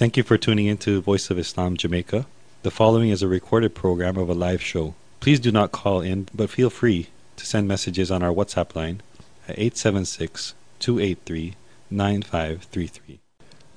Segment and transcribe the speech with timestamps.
[0.00, 2.24] Thank you for tuning in to Voice of Islam Jamaica.
[2.62, 4.94] The following is a recorded program of a live show.
[5.20, 9.02] Please do not call in, but feel free to send messages on our WhatsApp line
[9.46, 11.54] at 876 283
[11.90, 13.18] 9533.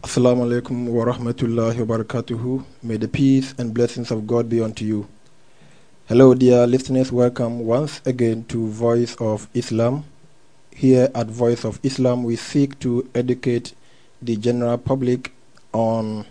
[0.01, 2.63] Assalamu alaikum wa rahmatullahi wa barakatuhu.
[2.81, 5.09] May the peace and blessings of God be unto you.
[6.07, 7.11] Hello, dear listeners.
[7.11, 10.05] Welcome once again to Voice of Islam.
[10.73, 13.73] Here at Voice of Islam, we seek to educate
[14.21, 15.32] the general public
[15.73, 16.25] on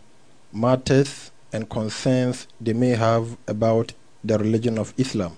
[0.53, 3.93] matters and concerns they may have about
[4.25, 5.37] the religion of Islam.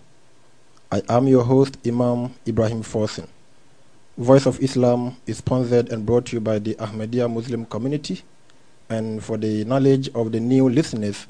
[0.92, 3.26] I am your host, Imam Ibrahim Forsin.
[4.16, 8.22] Voice of Islam is sponsored and brought to you by the Ahmadiyya Muslim community.
[8.88, 11.26] And for the knowledge of the new listeners,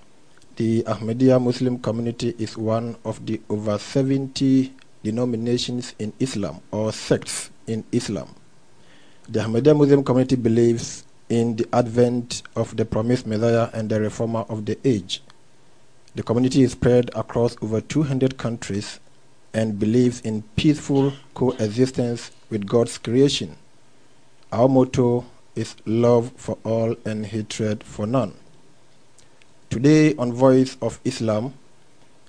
[0.56, 4.70] the Ahmadiyya Muslim community is one of the over 70
[5.02, 8.29] denominations in Islam or sects in Islam.
[9.30, 14.41] The Ahmadiyya Muslim community believes in the advent of the promised Messiah and the reformer
[14.48, 15.23] of the age.
[16.15, 19.01] The community is spread across over 200 countries
[19.52, 23.57] and believes in peaceful coexistence with God's creation.
[24.52, 25.24] Our motto
[25.57, 28.35] is love for all and hatred for none.
[29.70, 31.54] Today, on Voice of Islam,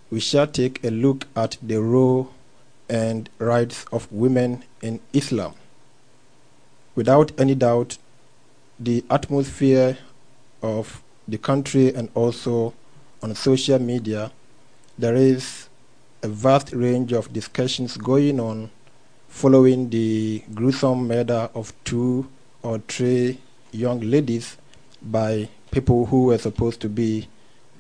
[0.10, 2.32] we shall take a look at the role
[2.90, 5.54] and rights of women in Islam.
[6.96, 7.98] Without any doubt,
[8.80, 9.98] the atmosphere
[10.62, 12.74] of the country and also
[13.24, 14.32] on social media,
[14.98, 15.70] there is
[16.24, 18.70] a vast range of discussions going on
[19.28, 22.28] following the gruesome murder of two
[22.64, 23.38] or three
[23.72, 24.58] young ladies
[25.02, 27.28] by people who were supposed to be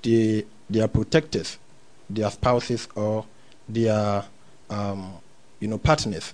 [0.01, 1.57] the, their protectors,
[2.09, 3.25] their spouses or
[3.67, 4.23] their
[4.69, 5.13] um,
[5.59, 6.33] you know partners.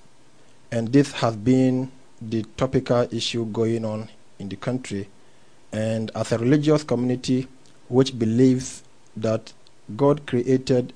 [0.72, 4.10] And this has been the topical issue going on
[4.42, 5.08] in the country.
[5.72, 7.48] And as a religious community
[7.88, 8.84] which believes
[9.16, 9.54] that
[9.96, 10.94] God created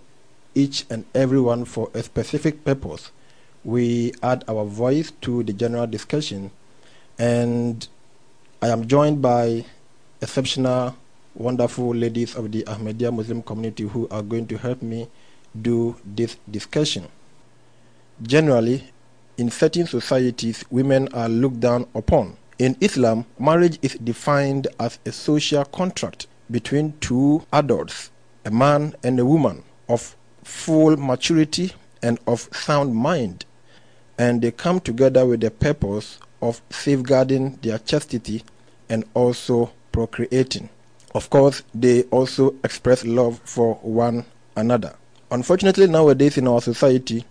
[0.54, 3.12] each and everyone for a specific purpose,
[3.64, 6.52] we add our voice to the general discussion.
[7.18, 7.88] And
[8.62, 9.66] I am joined by
[10.22, 10.96] exceptional,
[11.36, 15.08] wonderful ladies of the Ahmadiyya Muslim community who are going to help me
[15.62, 17.08] do this discussion.
[18.22, 18.92] Generally,
[19.38, 25.12] in certain societies, women are looked down upon in Islam, marriage is defined as a
[25.12, 28.12] social contract between two adults,
[28.46, 33.46] a man and a woman, of full maturity and of sound mind,
[34.18, 38.44] and they come together with the purpose of safeguarding their chastity
[38.90, 40.70] and also procreating.
[41.14, 44.96] Of course, they also express love for one another.
[45.32, 47.26] Unfortunately, nowadays in our society,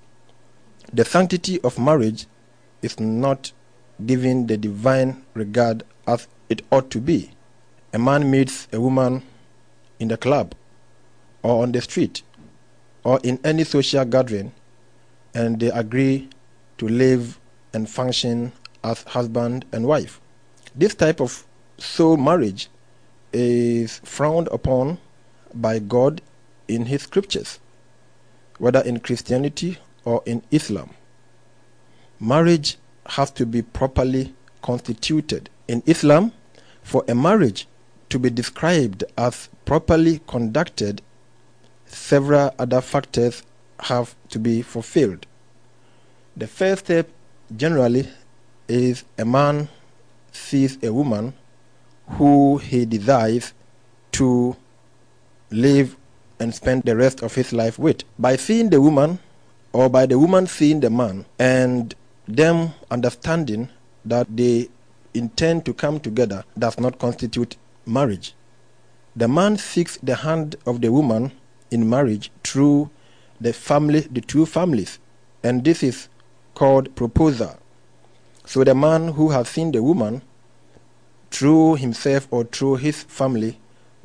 [0.93, 2.27] the sanctity of marriage
[2.83, 3.53] is not
[4.05, 7.31] given the divine regard as it ought to be.
[7.93, 9.23] A man meets a woman
[9.99, 10.55] in the club
[11.43, 12.23] or on the street
[13.05, 14.53] or in any social gathering
[15.35, 16.29] and they agree
[16.79, 17.39] to live
[17.73, 20.21] and function as husband and wife.
[20.75, 21.45] This type of
[21.79, 22.69] soul marriage
[23.33, 24.99] is frowned upon
[25.55, 26.21] by God
[26.69, 27.59] in His scriptures,
[28.59, 30.91] whether in Christianity or in Islam.
[32.21, 32.77] Marriage
[33.07, 35.51] has to be properly constituted.
[35.69, 36.33] In Islam,
[36.83, 37.67] for a marriage
[38.11, 41.03] to be described as properly conducted,
[41.87, 43.43] several other factors
[43.81, 45.27] have to be fulfilled.
[46.37, 47.09] The first step
[47.55, 48.09] generally
[48.69, 49.69] is a man
[50.33, 51.35] sees a woman
[52.11, 53.53] who he desires
[54.13, 54.57] to
[55.51, 55.97] live
[56.41, 58.03] and spend the rest of his life with.
[58.19, 59.19] By seeing the woman,
[59.73, 61.95] or by the woman seeing the man, and
[62.27, 63.69] them understanding
[64.05, 64.69] that they
[65.13, 68.35] intend to come together does not constitute marriage.
[69.17, 71.33] The man seeks the hand of the woman
[71.71, 72.91] in marriage through
[73.41, 74.99] the family, the two families,
[75.43, 76.09] and this is
[76.55, 77.59] called proposal.
[78.47, 80.23] So the man who has seen the woman
[81.31, 83.59] through himself or through his family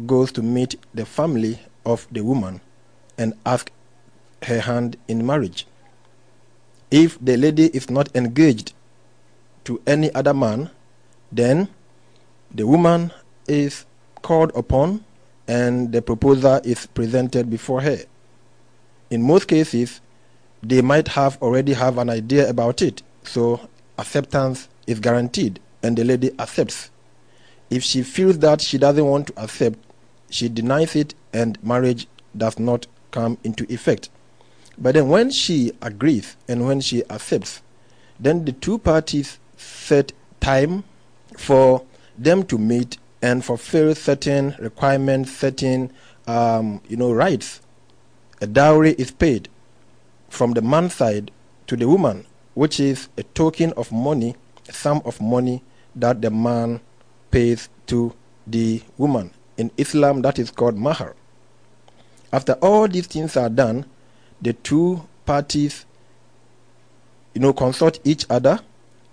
[0.05, 2.61] goes to meet the family of the woman
[3.17, 3.71] and ask
[4.43, 5.65] her hand in marriage.
[6.91, 8.73] If the lady is not engaged
[9.65, 10.71] to any other man,
[11.31, 11.67] then
[12.53, 13.11] the woman
[13.47, 13.85] is
[14.21, 15.03] called upon
[15.47, 17.97] and the proposal is presented before her.
[19.09, 20.01] In most cases,
[20.61, 26.03] they might have already have an idea about it, so acceptance is guaranteed and the
[26.03, 26.89] lady accepts.
[27.69, 29.77] If she feels that she doesn't want to accept,
[30.29, 34.09] she denies it and marriage does not come into effect.
[34.81, 37.61] But then when she agrees and when she accepts,
[38.19, 40.85] then the two parties set time
[41.37, 41.83] for
[42.17, 45.91] them to meet and fulfill certain requirements, certain
[46.27, 47.59] um, you know rights,
[48.41, 49.49] a dowry is paid
[50.29, 51.31] from the man's side
[51.67, 54.35] to the woman, which is a token of money,
[54.69, 55.61] a sum of money
[55.95, 56.79] that the man
[57.31, 58.13] pays to
[58.47, 59.31] the woman.
[59.57, 61.15] In Islam, that is called mahar.
[62.31, 63.85] After all these things are done,
[64.41, 65.85] the two parties,
[67.33, 68.59] you know, consult each other,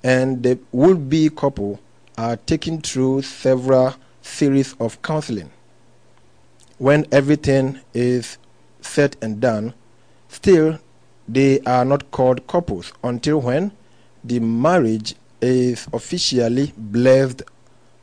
[0.02, 1.80] and the would-be couple
[2.16, 5.50] are taken through several series of counseling.
[6.78, 8.38] When everything is
[8.80, 9.74] said and done,
[10.28, 10.78] still
[11.28, 13.72] they are not called couples until when
[14.22, 17.42] the marriage is officially blessed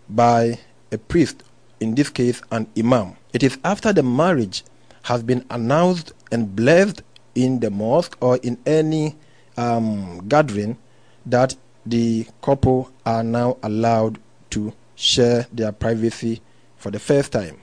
[0.09, 0.59] by
[0.91, 1.43] a priest,
[1.79, 3.15] in this case, an imam.
[3.33, 4.63] It is after the marriage
[5.03, 7.01] has been announced and blessed
[7.35, 9.15] in the mosque or in any
[9.57, 10.77] um, gathering
[11.25, 14.19] that the couple are now allowed
[14.49, 16.41] to share their privacy
[16.77, 17.57] for the first time.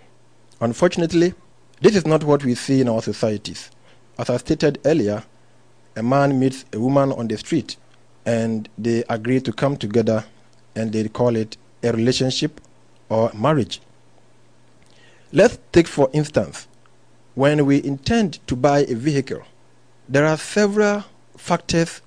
[0.60, 1.34] Unfortunately,
[1.80, 3.70] this is not what we see in our societies.
[4.18, 5.24] As I stated earlier,
[5.96, 7.76] a man meets a woman on the street
[8.26, 10.24] and they agree to come together
[10.76, 12.60] and they call it a relationship
[13.08, 13.80] or marriage.
[15.32, 16.66] Let's take, for instance,
[17.34, 19.42] when we intend to buy a vehicle,
[20.10, 21.04] there are several
[21.36, 22.02] factors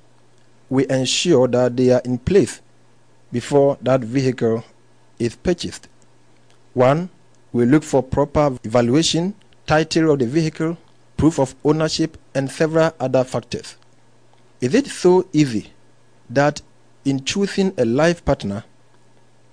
[0.69, 2.61] we ensure that they are in place
[3.31, 4.61] before that vehicle
[5.19, 5.88] is purchased.
[6.73, 7.09] One,
[7.53, 9.35] we look for proper evaluation,
[9.65, 10.77] title of the vehicle,
[11.15, 13.77] proof of ownership, and several other factors.
[14.59, 15.71] Is it so easy
[16.29, 16.61] that
[17.05, 18.65] in choosing a life partner,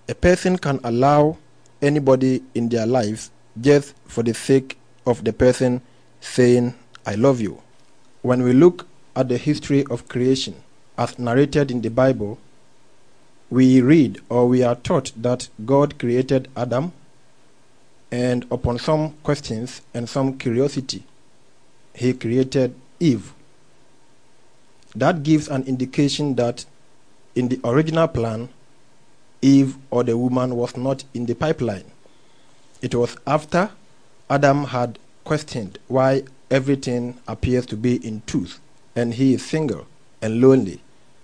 [0.09, 1.37] a person can allow
[1.81, 3.31] anybody in their lives
[3.61, 4.77] just for the sake
[5.07, 5.83] of the person
[6.21, 6.75] saying,
[7.07, 7.63] I love you?
[8.23, 8.87] When we look
[9.17, 10.63] at the history of creation
[10.99, 12.39] as narrated in the Bible,
[13.49, 16.93] we read or we are taught that God created Adam,
[18.13, 21.05] and upon some questions and some curiosity,
[21.95, 23.33] he created Eve.
[24.95, 26.67] That gives an indication that
[27.35, 28.51] in the original plan,
[29.41, 31.91] Eve or the woman was not in the pipeline.
[32.83, 33.71] It was after
[34.29, 38.61] Adam had questioned why everything appears to be in truth
[38.97, 39.87] and he is single
[40.21, 40.81] and lonely.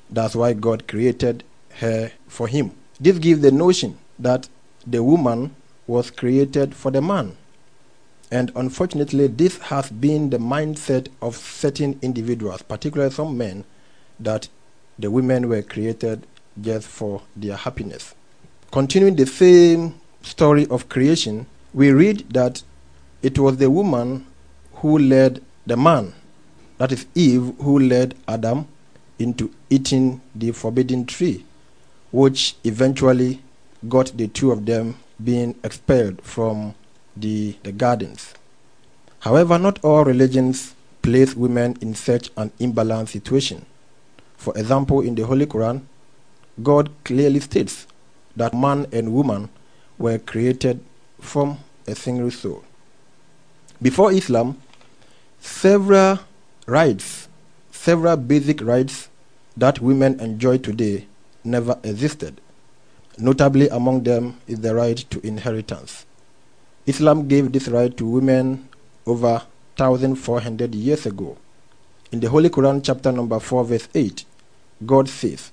[0.09, 1.43] That's why God created
[1.77, 2.73] her for him.
[3.01, 4.49] This gives the notion that
[4.87, 5.55] the woman
[5.87, 7.37] was created for the man.
[8.31, 13.65] And unfortunately, this has been the mindset of certain individuals, particularly some men,
[14.19, 14.49] that
[14.99, 16.27] the women were created
[16.61, 18.15] just for their happiness.
[18.73, 22.63] Continuing the same story of creation, we read that
[23.23, 24.27] it was the woman
[24.77, 26.13] who led the man,
[26.79, 28.67] that is Eve, who led Adam
[29.19, 31.45] into eating the forbidden tree,
[32.13, 33.41] which eventually
[33.89, 36.75] got the two of them being expelled from
[37.17, 38.35] the, the gardens.
[39.21, 43.65] However, not all religions place women in such an imbalanced situation.
[44.37, 45.83] For example, in the Holy Quran,
[46.63, 47.87] God clearly states
[48.37, 49.49] that man and woman
[49.99, 50.81] were created
[51.21, 52.63] from a single soul.
[53.81, 54.61] Before Islam,
[55.47, 56.19] several
[56.67, 57.29] rights,
[57.71, 59.09] several basic rights
[59.57, 61.07] that women enjoy today
[61.45, 62.41] never existed.
[63.17, 66.05] Notably, among them is the right to inheritance.
[66.87, 68.69] Islam gave this right to women
[69.07, 69.43] over
[69.77, 71.39] 1400 years ago.
[72.11, 74.25] In the Holy Quran, chapter number 4, verse 8,
[74.85, 75.53] God says,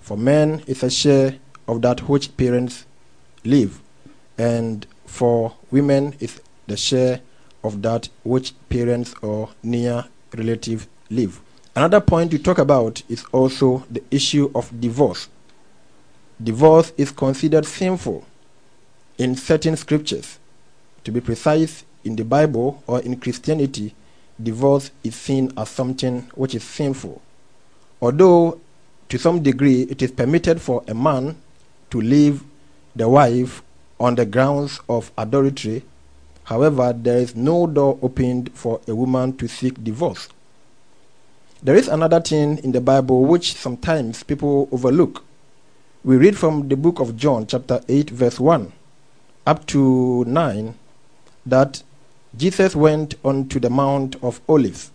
[0.00, 1.36] For men is a share
[1.68, 2.86] of that which parents
[3.44, 3.80] leave,
[4.38, 7.20] and for women is the share
[7.66, 10.04] of that which parents or near
[10.36, 11.40] relatives leave.
[11.74, 15.28] Another point to talk about is also the issue of divorce
[16.42, 18.24] divorce is considered sinful
[19.18, 20.38] in certain scriptures.
[21.04, 23.94] To be precise, in the Bible or in Christianity,
[24.40, 27.22] divorce is seen as something which is sinful.
[28.00, 28.60] Although,
[29.08, 31.36] to some degree, it is permitted for a man
[31.90, 32.44] to leave
[32.94, 33.62] the wife
[33.98, 35.82] on the grounds of adultery,
[36.46, 40.28] however, there is no door opened for a woman to seek divorce.
[41.62, 45.22] There is another thing in the Bible which sometimes people overlook
[46.06, 48.72] we read from the book of John, chapter 8, verse 1
[49.44, 50.74] up to 9,
[51.44, 51.82] that
[52.36, 54.92] Jesus went on to the Mount of Olives,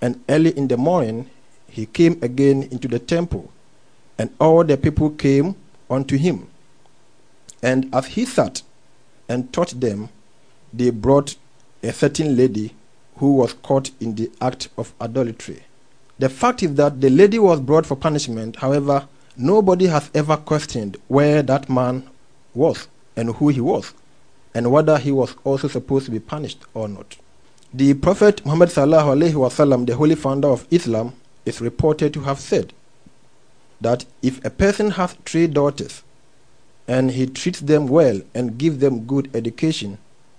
[0.00, 1.28] and early in the morning
[1.68, 3.52] he came again into the temple,
[4.16, 5.54] and all the people came
[5.90, 6.48] unto him.
[7.62, 8.62] And as he sat
[9.28, 10.08] and taught them,
[10.72, 11.36] they brought
[11.82, 12.74] a certain lady
[13.16, 15.62] who was caught in the act of adultery.
[16.18, 20.98] The fact is that the lady was brought for punishment, however, Nobody has ever questioned
[21.08, 22.06] where that man
[22.54, 22.86] was.
[23.16, 23.92] and who he was,
[24.54, 27.16] and whether he was also supposed to be punished or not.
[27.74, 31.12] The Prophet Muhammad sallallahu alaihi wasallam, the holy founder of Islam,
[31.44, 32.72] is reported to have said
[33.80, 36.02] that if a person has three daughters
[36.88, 39.98] and he treats them well and gives them good education,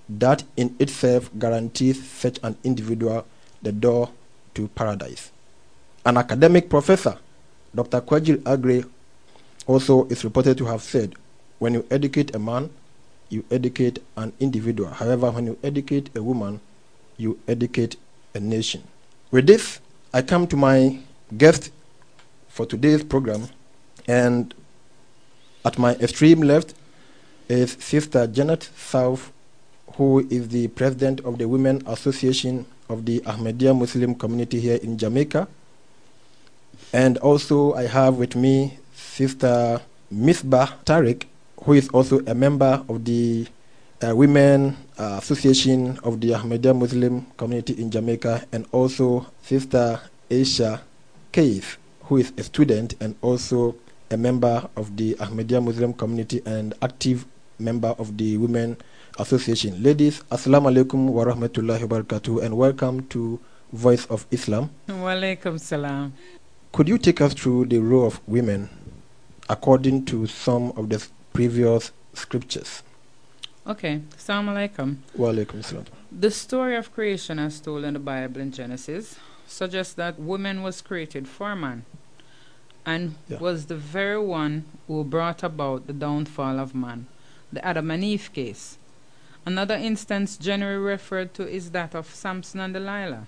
[0.09, 3.25] that in itself guarantees such an individual
[3.61, 4.09] the door
[4.53, 5.31] to paradise.
[6.05, 7.17] An academic professor,
[7.73, 8.01] Dr.
[8.01, 8.87] Kwegyir Aggrey,
[9.65, 11.15] also is reported to have said,
[11.59, 12.69] when you educate a man,
[13.29, 14.89] you educate an individual.
[14.89, 16.59] However, when you educate a woman,
[17.17, 17.95] you educate
[18.35, 18.83] a nation.
[19.31, 19.79] With this,
[20.13, 20.99] I come to my
[21.37, 21.71] guest
[22.49, 23.47] for today's program,
[24.07, 24.53] and
[25.65, 26.75] at my extreme left
[27.49, 29.31] is Sister Janet South,
[29.97, 34.97] who is the president of the Women Association of the Ahmadiyya Muslim community here in
[34.97, 35.47] Jamaica.
[36.91, 39.81] And also, I have with me Sister
[40.11, 41.25] Misbah Tariq,
[41.63, 43.47] who is also a member of the
[44.01, 50.81] uh, Women uh, Association of the Ahmadiyya Muslim community in Jamaica, and also Sister Aisha
[51.31, 51.77] Keith,
[52.09, 53.75] who is a student and also
[54.11, 57.25] a member of the Ahmadiyya Muslim community and active
[57.59, 58.77] member of the Women
[59.19, 59.81] Association.
[59.83, 63.39] Ladies, Assalamu alaikum wa rahmatullahi wa barakatuh, and welcome to
[63.71, 64.69] Voice of Islam.
[64.87, 66.13] Wa alaikum salam.
[66.71, 68.69] Could you take us through the role of women
[69.49, 72.81] according to some of the previous scriptures?
[73.67, 74.97] Okay, Assalamu alaikum.
[75.15, 75.85] Wa alaikum salam.
[76.11, 79.17] The story of creation as told in the Bible in Genesis
[79.47, 81.85] suggests that woman was created for man
[82.85, 83.37] and Yeah.
[83.39, 87.05] was the very one who brought about the downfall of man,
[87.51, 88.77] the Adam and Eve case.
[89.45, 93.27] Another instance generally referred to is that of Samson and Delilah,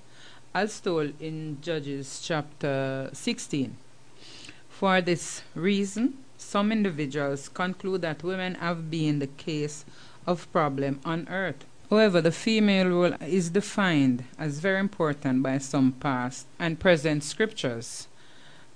[0.53, 3.75] as told in Judges chapter 16.
[4.69, 9.85] For this reason, some individuals conclude that women have been the case
[10.25, 11.65] of problem on earth.
[11.89, 18.07] However, the female role is defined as very important by some past and present scriptures.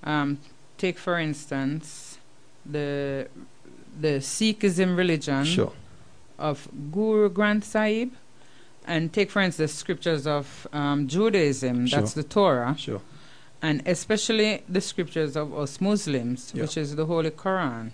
[0.03, 0.39] Um,
[0.77, 2.17] take, for instance,
[2.65, 3.27] the
[3.99, 5.73] the Sikhism religion Sure.
[6.39, 8.13] Of Guru Granth Sahib,
[8.85, 13.01] and take, for instance, the scriptures of um, Judaism, that's the Torah, Sure.
[13.61, 16.63] and especially the scriptures of us Muslims, Yeah.
[16.63, 17.91] which is the Holy Quran.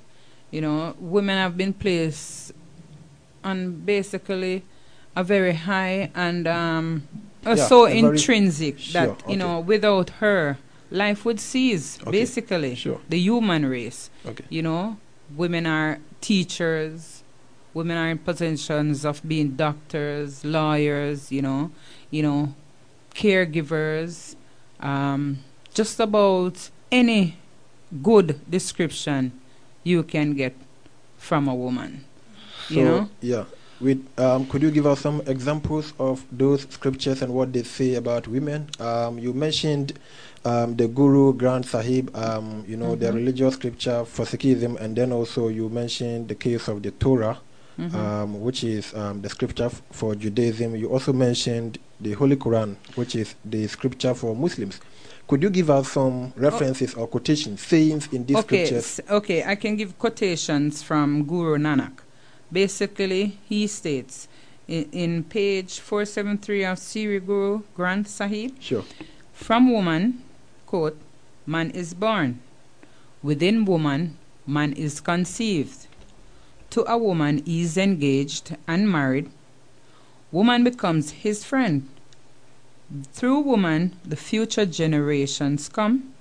[0.51, 2.53] You know, women have been placed
[3.43, 4.63] on basically
[5.15, 7.07] a very high and um,
[7.45, 10.57] Yeah, so intrinsic Sure, that you know without her
[10.91, 11.99] life would cease.
[12.01, 12.99] Okay, Basically, Sure.
[13.09, 14.09] the human race.
[14.25, 14.45] Okay.
[14.49, 14.97] You know,
[15.35, 17.14] women are teachers.
[17.75, 21.29] Women are in positions of being doctors, lawyers.
[21.29, 21.71] You know,
[22.09, 22.55] you know,
[23.13, 24.35] caregivers.
[24.79, 25.39] Um,
[25.73, 27.37] just about any
[28.01, 29.33] good description
[29.83, 30.55] you can get
[31.17, 32.05] from a woman.
[32.69, 33.43] So, you know, yeah.
[33.81, 37.95] With, um, could you give us some examples of those scriptures and what they say
[37.95, 38.69] about women?
[38.79, 39.99] Um, you mentioned
[40.45, 43.15] um, the Guru Granth Sahib, um, you know, the Mhm.
[43.15, 47.39] religious scripture for Sikhism, and then also you mentioned the case of the Torah,
[47.77, 47.93] Mhm.
[47.93, 50.75] um, which is um, the scripture f- for Judaism.
[50.75, 54.79] You also mentioned the Holy Quran, which is the scripture for Muslims.
[55.27, 58.99] Could you give us some references or quotations, sayings in these okay, scriptures?
[58.99, 61.91] s- okay, I can give quotations from Guru Nanak.
[62.51, 64.27] Basically, he states
[64.67, 68.83] in, in page 473 of Siri Guru Granth Sahib, Sure.
[69.33, 70.21] from woman,
[70.65, 70.97] quote,
[71.45, 72.39] man is born.
[73.23, 74.17] Within woman,
[74.47, 75.84] man is conceived.
[76.75, 79.29] To a woman, he is engaged and married.
[80.29, 81.87] Woman becomes his friend.
[83.13, 86.13] Through woman, the future generations come.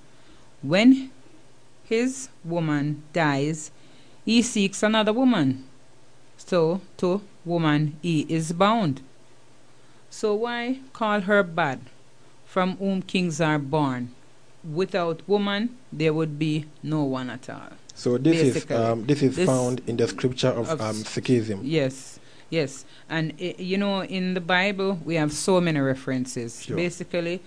[0.63, 1.11] When
[1.83, 3.73] his woman dies,
[4.25, 5.65] he seeks another woman.
[6.37, 9.01] So, to woman, he is bound.
[10.09, 11.81] So, why call her bad,
[12.47, 14.15] from whom kings are born?
[14.63, 17.73] Without woman, there would be no one at all.
[17.95, 21.61] So this is um, this is this- found in the scripture of, of um, Sikhism.
[21.63, 22.19] Yes,
[22.51, 22.85] yes.
[23.09, 26.63] And i you know, in the Bible, we have so many references.
[26.65, 26.77] Sure.
[26.77, 27.41] Basically,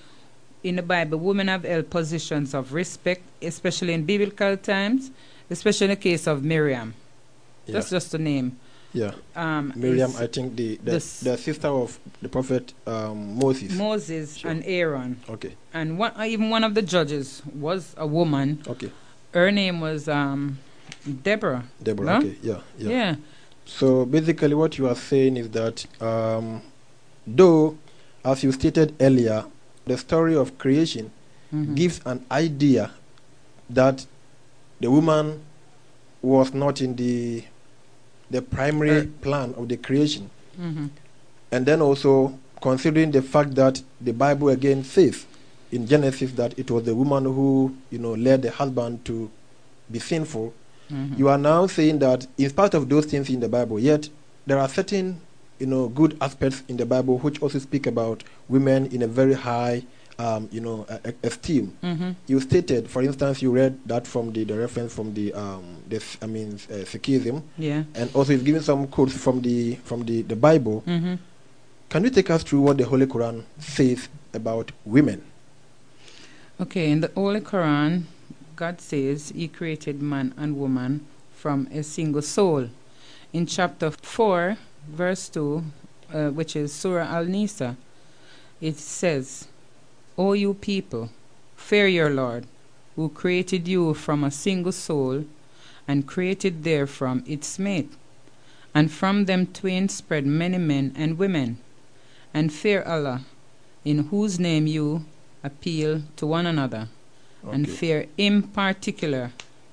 [0.63, 5.11] in the Bible, women have held positions of respect, especially in biblical times,
[5.49, 6.93] especially in the case of Miriam.
[7.65, 8.57] Yeah, That's just a name.
[8.93, 9.11] yeah.
[9.35, 13.73] Um, Miriam, I think the the, this- the sister of the prophet um, Moses.
[13.73, 14.51] Moses Sure.
[14.51, 15.19] and Aaron.
[15.29, 18.63] okay, And one, even one of the judges was a woman.
[18.65, 18.91] okay.
[19.37, 20.57] Her name was um,
[21.21, 21.63] Deborah.
[21.83, 22.13] Deborah.
[22.13, 22.17] Huh?
[22.21, 23.15] Okay, yeah, yeah, yeah.
[23.65, 26.63] So basically, what you are saying is that um,
[27.27, 27.77] though,
[28.25, 29.45] as you stated earlier,
[29.85, 31.11] the story of creation
[31.53, 31.75] Mhm.
[31.75, 32.91] gives an idea
[33.69, 34.05] that
[34.81, 35.39] the woman
[36.21, 37.43] was not in the
[38.31, 39.21] the primary Earth.
[39.21, 40.29] plan of the creation.
[40.59, 40.89] Mhm.
[41.51, 45.25] And then also considering the fact that the Bible again says
[45.71, 49.29] in Genesis that it was the woman who, you know, led the husband to
[49.91, 50.53] be sinful.
[50.89, 51.17] Mhm.
[51.19, 54.09] You are now saying that in spite of those things in the Bible, yet
[54.45, 55.19] there are certain,
[55.59, 59.33] you know, good aspects in the Bible which also speak about women in a very
[59.33, 59.83] high,
[60.19, 61.73] um, you know, uh, esteem.
[61.83, 62.15] Mhm.
[62.27, 66.01] You stated, for instance, you read that from the, the reference from the, um, the
[66.21, 67.83] I mean, uh, Sikhism, Yeah.
[67.93, 70.83] and also he's giving some quotes from the from the, the Bible.
[70.87, 71.19] Mhm.
[71.89, 75.21] Can you take us through what the Holy Quran says about women?
[76.59, 78.05] Okay, in the Holy Quran,
[78.55, 82.69] God says He created man and woman from a single soul.
[83.31, 84.57] In chapter 4,
[84.89, 85.63] verse 2,
[86.11, 87.77] uh, which is Surah Al Nisa,
[88.59, 89.47] it says,
[90.17, 91.11] O you people,
[91.55, 92.47] fear your Lord,
[92.95, 95.25] who created you from a single soul
[95.87, 97.91] and created therefrom its mate,
[98.73, 101.59] and from them twain spread many men and women.
[102.33, 103.21] And fear Allah,
[103.85, 105.05] in whose name you
[105.43, 106.87] appeal to one another,
[107.51, 107.75] and Okay.
[107.75, 109.31] fear in particular,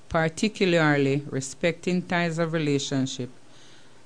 [0.09, 3.29] particularly respecting ties of relationship.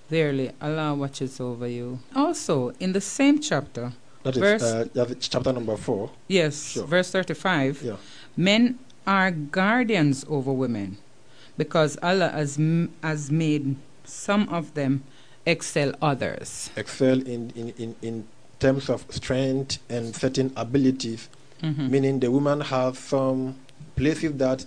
[0.10, 2.00] Verily, Allah watches over you.
[2.16, 6.10] Also, in the same chapter, That is verse- uh, chapter number four.
[6.28, 6.86] yes, Sure.
[6.88, 7.98] verse 35, Yeah.
[8.36, 10.98] men are guardians over women
[11.58, 15.04] because Allah has, m- has made some of them
[15.46, 16.70] excel others.
[16.76, 18.24] Excel in, in, in, in
[18.60, 21.30] terms of strength and certain abilities,
[21.62, 21.90] Mhm.
[21.90, 23.54] meaning the women have some
[23.96, 24.66] places that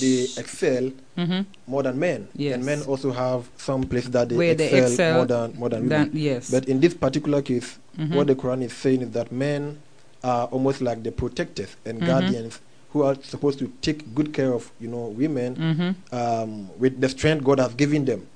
[0.00, 1.44] they excel Mhm.
[1.66, 2.26] more than men.
[2.34, 2.54] Yes.
[2.54, 5.82] And men also have some places that they, excel, they excel more than more than
[5.88, 6.10] women.
[6.14, 6.50] Yes.
[6.50, 8.14] But in this particular case, Mhm.
[8.16, 9.76] what the Quran is saying is that men
[10.24, 12.06] are almost like the protectors and Mhm.
[12.06, 12.58] guardians
[12.92, 15.94] who are supposed to take good care of you know women Mhm.
[16.12, 18.26] um, with the strength God has given them.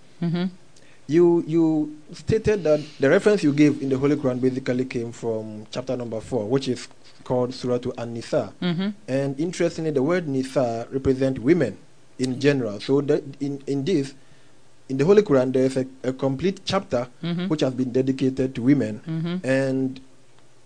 [1.08, 5.66] You you stated that the reference you gave in the Holy Quran basically came from
[5.72, 6.86] chapter number four, which is
[7.30, 8.52] called Surah An-Nisa.
[8.60, 8.94] Mhm.
[9.06, 11.78] And interestingly, the word Nisa represent women
[12.18, 12.80] in general.
[12.82, 14.14] So that in, in this,
[14.90, 17.46] in the Holy Quran, there is a, a complete chapter Mhm.
[17.48, 18.98] which has been dedicated to women.
[19.06, 19.34] Mhm.
[19.46, 20.00] And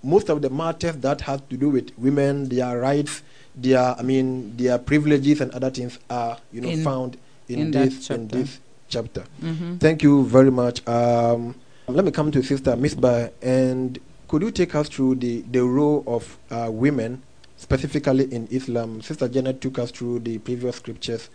[0.02, 3.20] most of the matters that have to do with women, their rights,
[3.54, 7.16] their I mean their privileges and other things are you know In- found
[7.48, 8.36] in, in this in chapter.
[8.40, 8.50] this
[8.88, 9.22] chapter.
[9.44, 9.78] Mhm.
[9.84, 10.80] Thank you very much.
[10.88, 11.54] Um,
[11.88, 16.02] let me come to Sister Misbah, and could you take us through the, the role
[16.06, 17.22] of uh, women,
[17.56, 19.02] specifically in Islam?
[19.02, 21.28] Sister Janet took us through the previous scriptures,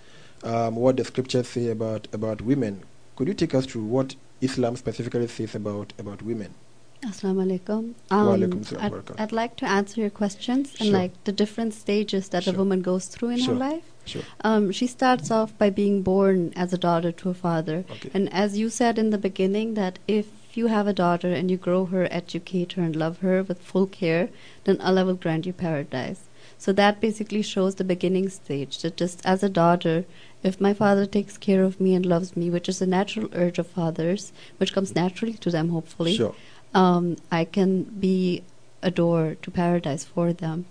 [0.43, 2.83] um, what the scriptures say about, about women.
[3.15, 6.53] Could you take us through what Islam specifically says about, about women?
[7.01, 7.93] Assalamu alaikum.
[8.11, 9.21] Um, I'd.
[9.21, 10.93] I'd like to answer your questions and Sure.
[10.93, 12.53] like the different stages that Sure.
[12.53, 13.53] a woman goes through in Sure.
[13.53, 13.83] her life.
[14.03, 14.21] Sure.
[14.41, 17.85] Um, she starts off by being born as a daughter to a father.
[17.89, 18.09] Okay.
[18.13, 21.57] And as you said in the beginning, that if you have a daughter and you
[21.57, 24.29] grow her, educate her, and love her with full care,
[24.63, 26.21] then Allah will grant you paradise.
[26.57, 28.81] So that basically shows the beginning stage.
[28.81, 30.05] That just as a daughter,
[30.43, 33.59] if my father takes care of me and loves me, which is a natural urge
[33.59, 36.35] of fathers, which comes naturally to them, hopefully, Sure.
[36.73, 38.43] um, I can be
[38.81, 40.65] a door to paradise for them.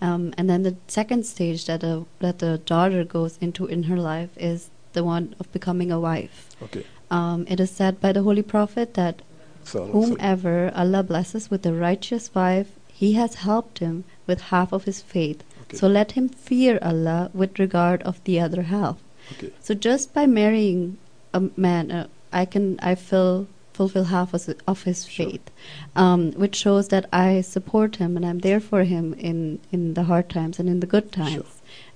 [0.00, 3.96] Um, and then the second stage that a that the daughter goes into in her
[3.96, 6.50] life is the one of becoming a wife.
[6.62, 6.84] Okay.
[7.10, 9.22] Um, it is said by the Holy Prophet that
[9.64, 14.72] So, so whomever Allah blesses with a righteous wife, He has helped him with half
[14.72, 15.42] of his faith.
[15.62, 15.76] okay.
[15.76, 18.96] So let him fear Allah with regard of the other half.
[19.32, 19.50] okay.
[19.60, 20.96] So just by marrying
[21.32, 25.26] a man, uh, I can I feel fulfill half of, his- his Sure.
[25.30, 25.50] faith,
[25.96, 30.04] um, which shows that I support him and I'm there for him in in the
[30.04, 31.44] hard times and in the good times, Sure.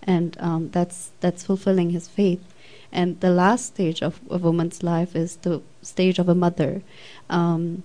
[0.03, 2.43] and um, that's that's fulfilling his faith.
[2.93, 6.83] And the last stage of a woman's life is the stage of a mother.
[7.29, 7.83] Um,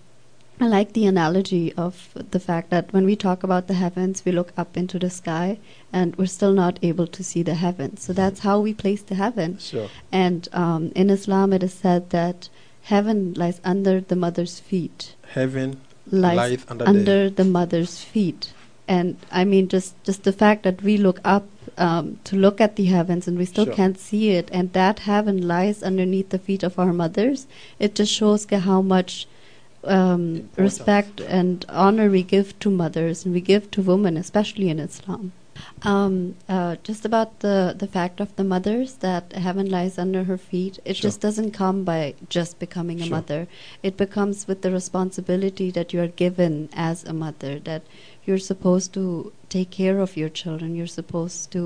[0.62, 4.32] I like the analogy of the fact that when we talk about the heavens, we
[4.32, 5.58] look up into the sky
[5.92, 8.04] and we're still not able to see the heavens.
[8.04, 9.58] So that's how we place the heaven.
[9.58, 9.90] Sure.
[10.12, 12.50] And um, in Islam, it is said that
[12.84, 18.54] heaven lies under the mother's feet, Heaven lies, lies under, under the mother's feet.
[18.88, 22.76] And I mean, just just the fact that we look up um, to look at
[22.76, 23.74] the heavens and we still Sure.
[23.74, 27.48] can't see it, and that heaven lies underneath the feet of our mothers.
[27.80, 29.28] It just shows how much
[29.84, 34.80] um, respect and honor we give to mothers and we give to women, especially in
[34.80, 35.34] Islam.
[35.84, 40.38] Um, uh, just about the, the fact of the mothers that heaven lies under her
[40.38, 41.10] feet, it Sure.
[41.10, 43.18] just doesn't come by just becoming a Sure.
[43.18, 43.48] mother.
[43.84, 47.84] It becomes with the responsibility that you are given as a mother, that
[48.26, 50.76] you're supposed to take care of your children.
[50.76, 51.64] You're supposed to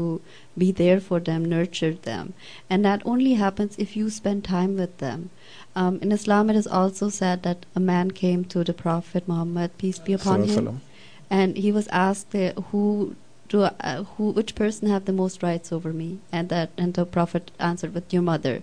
[0.63, 2.33] be there for them, nurture them.
[2.69, 5.29] And that only happens if you spend time with them.
[5.75, 9.77] Um, in Islam, it is also said that a man came to the Prophet Muhammad,
[9.77, 10.81] peace be upon him, Salam.
[11.29, 12.83] and he was asked, uh, "Who
[13.51, 17.05] do uh, who which person have the most rights over me?" And that and the
[17.17, 18.55] Prophet answered with your mother,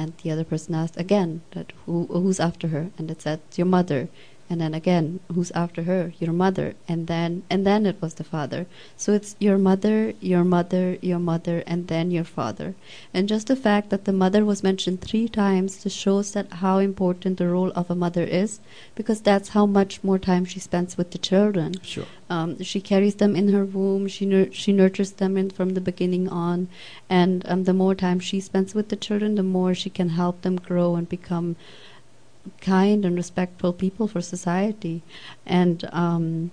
[0.00, 3.70] and the other person asked again that who who's after her, and it said your
[3.76, 4.02] mother,
[4.50, 8.24] and then again who's after her, your mother, and then and then it was the
[8.24, 8.66] father.
[8.96, 12.74] So it's your mother, your mother, your mother, and then your father.
[13.14, 16.78] And just the fact that the mother was mentioned three times just shows that how
[16.78, 18.58] important the role of a mother is,
[18.96, 21.74] because that's how much more time she spends with the children.
[21.82, 22.06] Sure.
[22.28, 24.08] Um, she carries them in her womb.
[24.08, 26.68] She nur- she nurtures them in from the beginning on,
[27.08, 30.42] and um, the more time she spends with the children, the more she can help
[30.42, 31.54] them grow and become
[32.60, 35.02] kind and respectful people for society.
[35.46, 36.52] And um,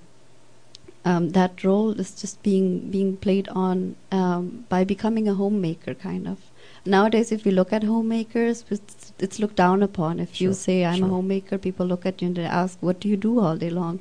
[1.05, 6.27] um, that role is just being being played on um, by becoming a homemaker, kind
[6.27, 6.39] of.
[6.85, 10.19] Nowadays, if you look at homemakers, it's, it's looked down upon.
[10.19, 13.09] If you say I'm a homemaker, people look at you and they ask, "What do
[13.09, 13.99] you do all day long?"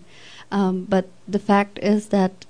[0.50, 2.45] Um, but the fact is that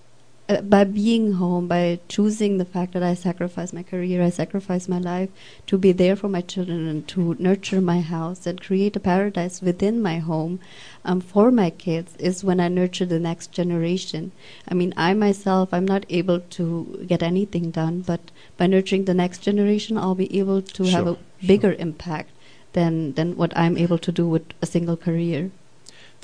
[0.48, 4.88] uh, by being home, by choosing the fact that I sacrifice my career, I sacrifice
[4.88, 5.28] my life
[5.66, 9.60] to be there for my children and to nurture my house and create a paradise
[9.60, 10.60] within my home
[11.04, 14.32] um, for my kids, is when I nurture the next generation.
[14.68, 18.20] I mean, I myself, I'm not able to get anything done, but
[18.56, 22.30] by nurturing the next generation, I'll be able to have Sure, a bigger impact
[22.72, 25.50] than than what I'm able to do with a single career.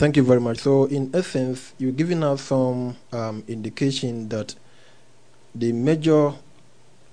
[0.03, 0.59] Thank you very much.
[0.59, 4.53] So, in essence, you're giving us some um, indication that
[5.55, 6.33] the major,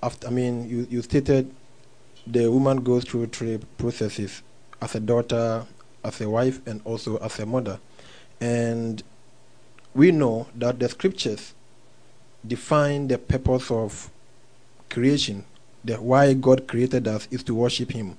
[0.01, 1.53] after, I mean, you, you stated
[2.25, 4.41] the woman goes through three processes
[4.81, 5.67] as a daughter,
[6.03, 7.79] as a wife, and also as a mother.
[8.41, 9.03] And
[9.93, 11.53] we know that the scriptures
[12.47, 14.09] define the purpose of
[14.89, 15.45] creation,
[15.85, 18.17] the why God created us is to worship Him,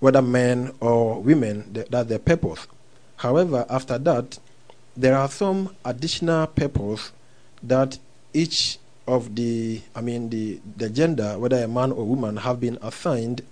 [0.00, 2.66] whether men or women, th- that's the purpose.
[3.16, 4.38] However, after that,
[4.96, 7.12] there are some additional purpose
[7.62, 7.98] that
[8.32, 12.78] each of the, I mean, the, the gender, whether a man or woman, have been
[12.82, 13.42] assigned.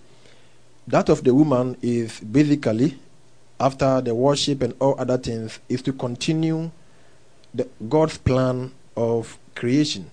[0.86, 2.98] That of the woman is basically,
[3.60, 6.70] after the worship and all other things, is to continue
[7.54, 10.10] the, God's plan of creation.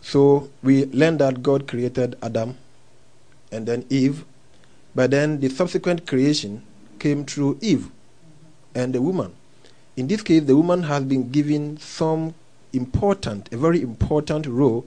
[0.00, 2.58] So we learn that God created Adam
[3.50, 4.24] and then Eve,
[4.94, 6.62] but then the subsequent creation
[6.98, 7.90] came through Eve
[8.74, 9.34] and the woman.
[9.96, 12.34] In this case, the woman has been given some
[12.72, 14.84] important, a very important role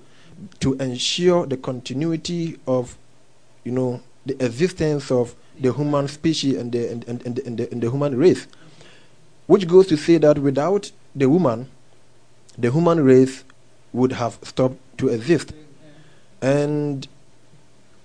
[0.59, 2.97] to ensure the continuity of,
[3.63, 7.71] you know, the existence of the human species and the, and, and, and, and, the,
[7.71, 8.47] and the human race.
[9.47, 11.69] Which goes to say that without the woman,
[12.57, 13.43] the human race
[13.93, 15.53] would have stopped to exist.
[16.41, 17.07] And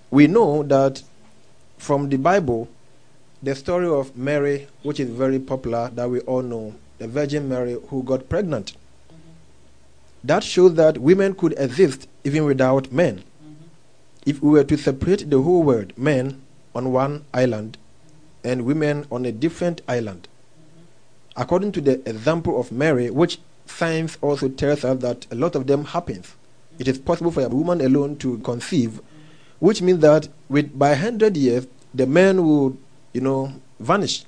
[0.09, 1.03] we know that
[1.77, 2.69] from the Bible,
[3.43, 7.77] the story of Mary, which is very popular, that we all know, the Virgin Mary
[7.89, 8.71] who got pregnant.
[8.71, 9.17] Mm-hmm.
[10.23, 13.17] That shows that women could exist even without men.
[13.17, 13.63] Mm-hmm.
[14.25, 16.41] If we were to separate the whole world, men
[16.73, 18.47] on one island mm-hmm.
[18.49, 20.29] and women on a different island,
[21.35, 25.67] according to the example of Mary, which science also tells us that a lot of
[25.67, 26.33] them happens,
[26.79, 29.01] it is possible for a woman alone to conceive,
[29.59, 32.77] which means that with by hundred years the men would
[33.13, 34.25] you know, vanish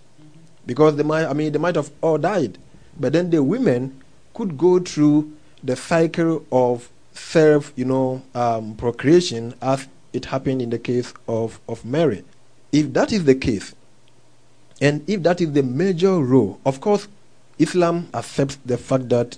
[0.65, 2.58] because they might, I mean, they might have all died.
[3.00, 4.02] But then the women
[4.34, 10.69] could go through the cycle of self, you know, um, procreation as it happened in
[10.69, 12.24] the case of, of Mary.
[12.71, 13.76] If that is the case,
[14.82, 17.08] and if that is the major role, of course,
[17.58, 19.38] Islam accepts the fact that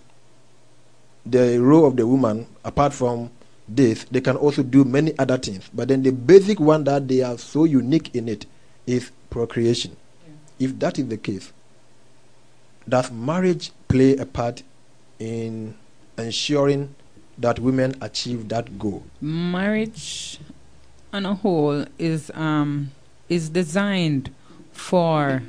[1.25, 3.29] the role of the woman, apart from
[3.67, 5.69] this, they can also do many other things.
[5.73, 8.45] But then the basic one that they are so unique in it
[8.87, 9.95] is procreation.
[10.59, 11.53] If that is the case,
[12.89, 14.63] does marriage play a part
[15.19, 15.75] in
[16.17, 16.95] ensuring
[17.37, 19.03] that women achieve that goal?
[19.21, 20.39] Marriage,
[21.13, 22.91] on a whole, is um,
[23.29, 24.33] is designed
[24.71, 25.43] for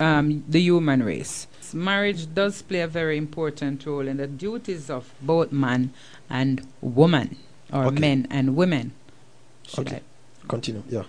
[0.00, 1.46] um, the human race.
[1.74, 5.92] Marriage does play a very important role in the duties of both man
[6.30, 7.36] and woman,
[7.72, 8.00] or Okay.
[8.00, 8.92] men and women.
[9.68, 9.96] Should Okay.
[9.96, 10.46] I?
[10.48, 10.82] Continue.
[10.88, 11.04] Yeah.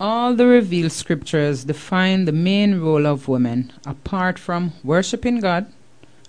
[0.00, 5.66] All the revealed scriptures define the main role of women, apart from worshiping God,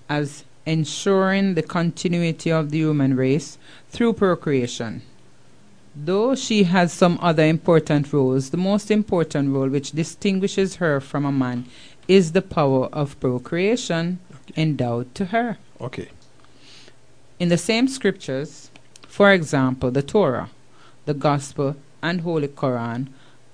[0.07, 3.57] as ensuring the continuity of the human race
[3.89, 5.01] through procreation.
[5.95, 11.25] Though she has some other important roles, the most important role which distinguishes her from
[11.25, 11.65] a man
[12.07, 14.19] is the power of procreation
[14.55, 15.57] endowed to her.
[15.81, 16.09] Okay.
[17.39, 18.69] In the same scriptures,
[19.07, 20.49] for example, the Torah,
[21.05, 23.07] the Gospel, and Holy Quran,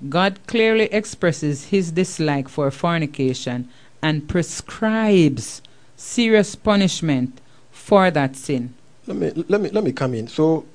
[0.09, 3.69] God clearly expresses his dislike for fornication
[4.01, 5.61] and prescribes
[5.95, 7.39] serious punishment
[7.71, 8.73] for that sin.
[9.07, 10.27] Let me let me let me come in.
[10.27, 10.65] So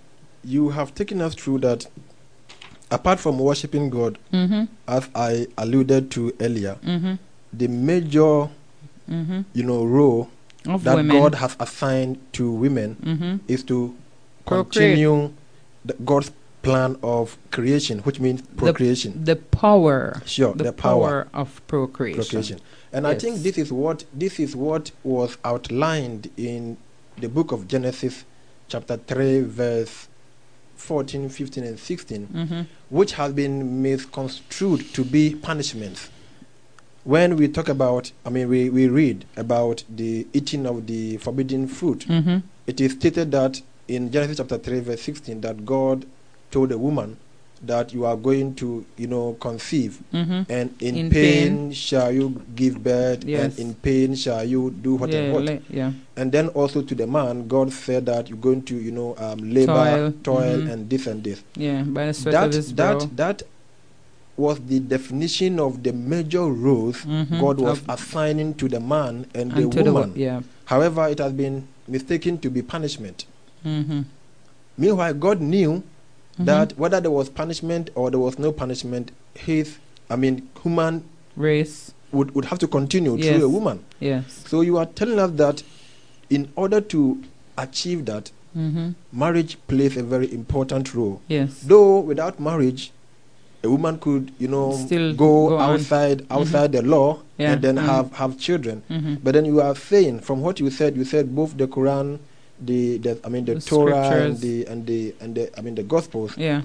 [0.45, 1.87] you have taken us through that
[2.91, 4.65] apart from worshiping God, Mm-hmm.
[4.87, 7.15] as I alluded to earlier, Mm-hmm.
[7.53, 8.49] the major
[9.09, 9.43] Mm-hmm.
[9.55, 10.29] you know role
[10.67, 11.17] Of that women.
[11.17, 13.37] God has assigned to women mm-hmm.
[13.47, 13.95] is to
[14.45, 14.95] Procreate.
[14.97, 15.33] continue
[15.85, 16.33] the, God's
[16.67, 19.25] plan of creation, which means procreation.
[19.25, 20.23] The power.
[20.27, 22.19] sure, The, the, power, power, of procreation.
[22.23, 22.59] procreation.
[22.93, 26.77] And I think this is what this is what was outlined in
[27.19, 28.25] the book of Genesis,
[28.69, 30.09] chapter three, verse
[30.77, 32.61] 14, 15, and 16, Mm-hmm.
[32.91, 36.11] which has been misconstrued to be punishments.
[37.05, 41.69] When we talk about, I mean, we, we read about the eating of the forbidden
[41.69, 42.39] fruit, Mm-hmm.
[42.67, 46.05] it is stated that in Genesis chapter 3, verse 16, that God
[46.51, 47.17] told a woman
[47.65, 50.43] that you are going to, you know, conceive, Mm-hmm.
[50.53, 51.73] and in, In pain, pain.
[51.73, 53.59] shall you give birth, Yes.
[53.59, 55.43] and in pain shall you do what yeah, and what.
[55.45, 55.93] le- yeah.
[56.17, 59.39] And then also to the man, God said that you're going to, you know, um,
[59.53, 60.13] labor, Toil.
[60.23, 60.73] toil, Mhm.
[60.73, 61.43] and this and this.
[61.57, 61.83] Yeah.
[61.83, 62.99] By the sweat of That his brow.
[62.99, 63.43] that that
[64.37, 67.41] was the definition of the major roles Mhm.
[67.41, 70.13] God was Of- assigning to the man and, and the to the woman.
[70.15, 70.43] yeah.
[70.67, 73.25] However, it has been mistaken to be punishment.
[73.65, 74.03] Mm-hmm.
[74.77, 75.83] Meanwhile, God knew
[76.39, 76.45] Mhm.
[76.47, 79.79] that whether there was punishment or there was no punishment, his,
[80.11, 81.03] I mean, human
[81.37, 81.93] race.
[82.13, 83.37] would, would have to continue Yes.
[83.37, 83.81] through a woman.
[84.01, 84.45] Yes.
[84.47, 85.63] So you are telling us that
[86.31, 87.19] in order to
[87.59, 88.93] achieve that, Mm-hmm.
[89.13, 91.21] marriage plays a very important role.
[91.29, 91.61] Yes.
[91.63, 92.91] Though without marriage,
[93.63, 95.75] a woman could, you know, Still go, go on.
[95.75, 97.53] outside outside the law Yeah.
[97.53, 97.85] and then Mhm.
[97.85, 98.83] have have children.
[98.91, 99.15] Mm-hmm.
[99.23, 102.19] But then you are saying, from what you said, you said both the Quran,
[102.61, 105.75] the, the I mean the, The Torah and the and the and the I mean
[105.75, 106.37] the Gospels.
[106.39, 106.63] Yeah.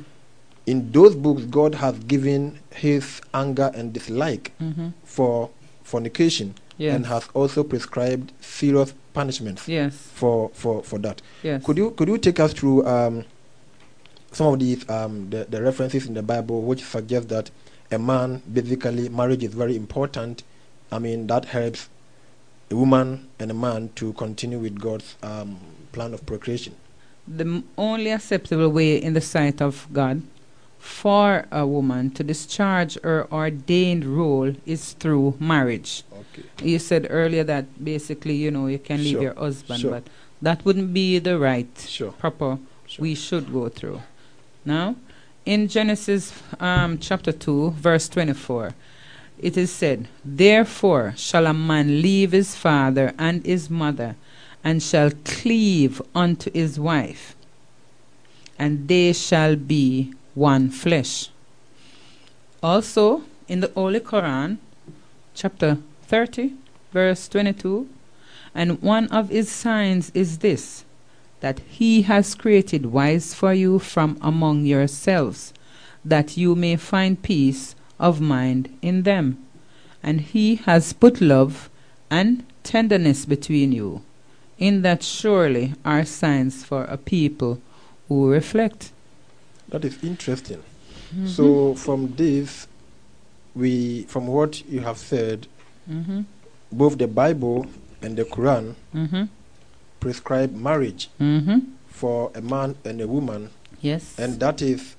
[0.67, 4.89] In those books, God has given His anger and dislike Mm-hmm.
[5.03, 5.49] for
[5.83, 6.95] fornication Yes.
[6.95, 9.93] and has also prescribed serious punishments yes.
[9.95, 11.21] for, for, for that.
[11.43, 11.63] Yes.
[11.63, 13.25] Could you could you take us through um,
[14.31, 17.51] some of these um, the, the references in the Bible which suggest that
[17.91, 20.41] a man basically marriage is very important.
[20.91, 21.89] I mean that helps
[22.71, 25.59] a woman and a man to continue with God's um,
[25.91, 26.73] plan of procreation.
[27.27, 30.21] the m- only acceptable way in the sight of God
[30.79, 36.03] for a woman to discharge her ordained role is through marriage.
[36.21, 36.43] Okay.
[36.71, 39.91] You said earlier that basically, you know, you can leave Sure, your husband, sure.
[39.91, 40.03] but
[40.41, 42.11] that wouldn't be the right Sure.
[42.13, 42.57] proper
[42.99, 44.01] we should go through.
[44.65, 44.95] Now,
[45.45, 48.73] in Genesis um, chapter 2, verse 24,
[49.39, 54.15] it is said, Therefore shall a man leave his father and his mother,
[54.63, 57.35] and shall cleave unto his wife,
[58.59, 61.29] and they shall be one flesh.
[62.61, 64.57] Also, in the Holy Quran,
[65.33, 66.53] chapter 30,
[66.91, 67.89] verse 22,
[68.53, 70.83] and one of his signs is this
[71.39, 75.53] that he has created wives for you from among yourselves,
[76.05, 79.43] that you may find peace of mind in them.
[80.03, 81.67] And he has put love
[82.11, 84.03] and tenderness between you,
[84.61, 87.59] in that surely are signs for a people
[88.07, 88.91] who reflect.
[89.69, 90.59] That is interesting.
[91.13, 91.27] Mm-hmm.
[91.27, 92.67] So from this,
[93.55, 95.47] we from what you have said,
[95.89, 96.21] mm-hmm.
[96.71, 97.65] both the Bible
[98.01, 99.23] and the Quran Mm-hmm.
[99.99, 101.59] prescribe marriage Mm-hmm.
[101.89, 103.49] for a man and a woman
[103.81, 104.15] Yes.
[104.19, 104.95] and that is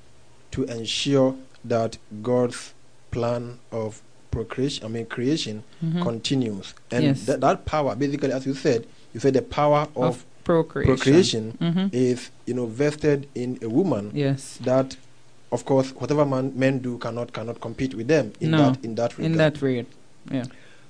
[0.50, 2.74] to ensure that God's
[3.12, 6.02] plan of procreation, I mean creation, Mhm.
[6.02, 6.74] continues.
[6.90, 7.24] And Yes.
[7.26, 10.94] that that power, basically, as you said, you said the power of, of procreation.
[10.96, 11.86] procreation Mm-hmm.
[11.92, 14.10] is, you know, vested in a woman.
[14.14, 14.58] Yes.
[14.64, 14.96] That,
[15.50, 18.94] of course, whatever man men do cannot cannot compete with them in No, that in
[18.96, 19.32] that regard.
[19.32, 19.86] In that rate.
[20.30, 20.44] Yeah.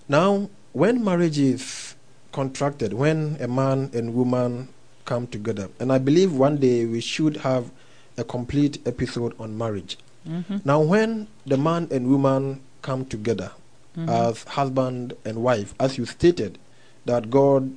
[0.09, 1.95] Now, when marriage is
[2.33, 4.69] contracted, when a man and woman
[5.05, 7.71] come together, and I believe one day we should have
[8.17, 9.99] a complete episode on marriage.
[10.29, 10.59] Mm-hmm.
[10.65, 13.51] Now, when the man and woman come together
[13.97, 14.09] Mhm.
[14.09, 16.57] as husband and wife, as you stated,
[17.05, 17.71] that God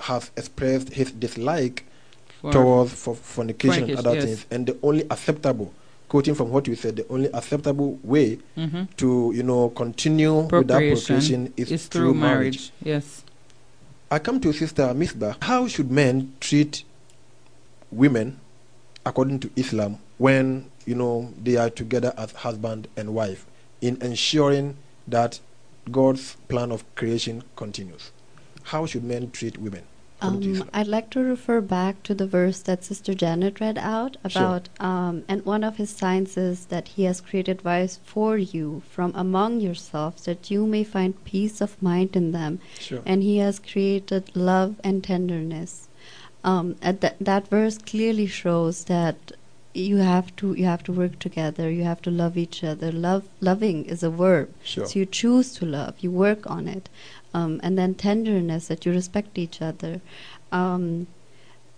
[0.00, 1.84] has expressed his dislike
[2.40, 4.24] For- towards for fornication and other yes.
[4.24, 5.72] things, and the only acceptable,
[6.08, 8.88] quoting from what you said, the only acceptable way Mhm.
[8.98, 12.70] to you know continue with that Procreation is, is through marriage.
[12.82, 13.24] Yes.
[14.10, 15.36] I come to Sister Misbah.
[15.42, 16.82] How should men treat
[17.90, 18.38] women
[19.04, 23.44] according to Islam when you know they are together as husband and wife
[23.80, 25.40] in ensuring that
[25.90, 28.12] God's plan of creation continues?
[28.68, 29.84] How should men treat women?
[30.20, 34.68] Um, I'd like to refer back to the verse that Sister Janet read out about,
[34.80, 39.12] um, and one of his signs is that he has created wives for you from
[39.14, 43.00] among yourselves, that you may find peace of mind in them, Sure.
[43.06, 45.86] and he has created love and tenderness.
[46.42, 49.32] Um, and that that verse clearly shows that
[49.74, 51.70] you have to you have to work together.
[51.70, 52.90] You have to love each other.
[52.90, 54.52] Love loving is a verb.
[54.64, 54.86] Sure.
[54.86, 56.88] So you choose to love, you work on it.
[57.38, 60.00] Um, and then tenderness, that you respect each other.
[60.50, 61.06] Um,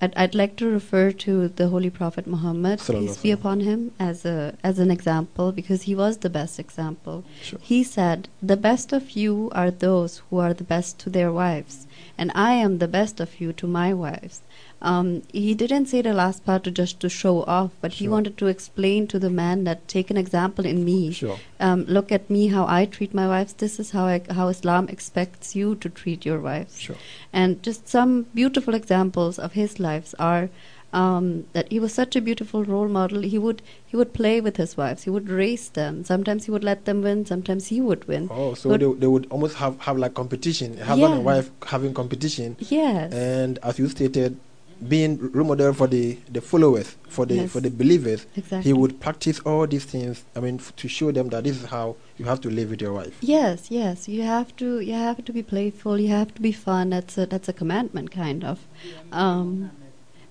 [0.02, 4.24] I'd, I'd like to refer to the Holy Prophet Muhammad, peace be upon him, as,
[4.24, 7.24] a, as an example because he was the best example.
[7.42, 7.58] Sure.
[7.62, 11.86] He said, The best of you are those who are the best to their wives,
[12.16, 14.40] and I am the best of you to my wives.
[14.82, 18.38] Um, he didn't say the last part to just to show off, but he wanted
[18.38, 21.38] to explain to the man that take an example in me Sure.
[21.60, 23.52] um, look at me how I treat my wives.
[23.52, 26.80] This is how I, how Islam expects you to treat your wives.
[26.80, 26.96] Sure.
[27.30, 30.48] And just some beautiful examples of his lives are
[30.94, 33.20] um, that he was such a beautiful role model.
[33.22, 35.04] He would he would play with his wives.
[35.04, 36.04] He would race them.
[36.04, 37.26] Sometimes he would let them win.
[37.26, 38.28] Sometimes he would win.
[38.30, 41.14] Oh, so But- they, they would almost have, have like competition, husband Yeah.
[41.16, 43.12] and wife having competition, Yes.
[43.12, 44.36] and as you stated,
[44.88, 47.50] being role model for the, the followers, for the Yes.
[47.52, 48.26] for the believers.
[48.36, 48.68] exactly.
[48.68, 50.24] He would practice all these things.
[50.34, 52.80] I mean, f- to show them that this is how you have to live with
[52.80, 53.16] your wife.
[53.20, 54.08] Yes, yes.
[54.08, 55.98] You have to you have to be playful.
[55.98, 56.90] You have to be fun.
[56.90, 58.58] That's a that's a commandment kind of.
[59.12, 59.70] Um,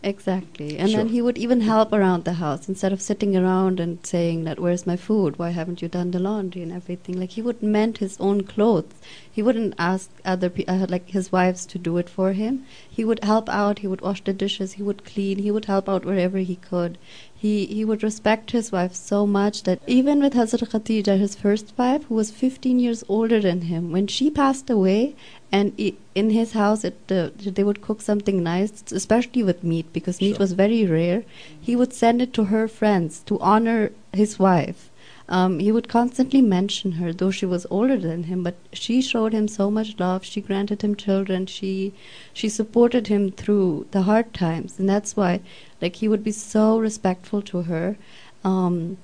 [0.03, 0.77] exactly.
[0.77, 4.43] And then he would even help around the house instead of sitting around and saying
[4.45, 5.37] that where's my food?
[5.37, 7.19] Why haven't you done the laundry and everything?
[7.19, 8.93] Like he would mend his own clothes.
[9.31, 12.65] He wouldn't ask other people uh, like his wives to do it for him.
[12.89, 13.79] He would help out.
[13.79, 14.73] He would wash the dishes.
[14.73, 15.39] He would clean.
[15.39, 16.97] He would help out wherever he could.
[17.41, 21.71] He he would respect his wife so much that even with Hazrat Khadija, his first
[21.77, 25.15] wife, who was 15 years older than him, when she passed away,
[25.51, 25.71] and
[26.15, 30.31] in his house, it, uh, they would cook something nice, especially with meat, because meat
[30.35, 30.39] Sure.
[30.39, 31.23] was very rare.
[31.61, 34.88] He would send it to her friends to honor his wife.
[35.29, 38.43] Um, he would constantly mention her, though she was older than him.
[38.43, 40.25] But she showed him so much love.
[40.25, 41.45] She granted him children.
[41.45, 41.93] She
[42.33, 45.41] she supported him through the hard times, and that's why,
[45.81, 47.95] like, he would be so respectful to her.
[48.43, 48.97] Um,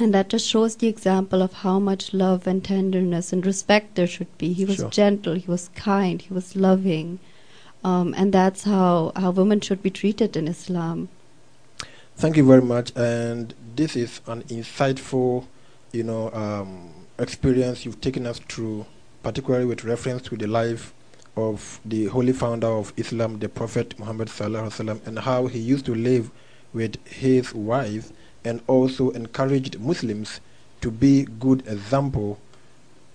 [0.00, 4.06] and that just shows the example of how much love and tenderness and respect there
[4.06, 4.52] should be.
[4.54, 4.88] He was Sure.
[4.90, 7.18] gentle, he was kind, he was loving.
[7.84, 11.10] Um, and that's how, how women should be treated in Islam.
[12.16, 12.92] Thank you very much.
[12.96, 15.44] And this is an insightful,
[15.92, 18.86] you know, um, experience you've taken us through,
[19.22, 20.92] particularly with reference to the life
[21.36, 25.58] of the holy founder of Islam, the Prophet Muhammad Sallallahu Alaihi Wasallam, and how he
[25.58, 26.30] used to live
[26.72, 28.12] with his wife
[28.44, 30.40] and also encouraged Muslims
[30.80, 32.38] to be good example.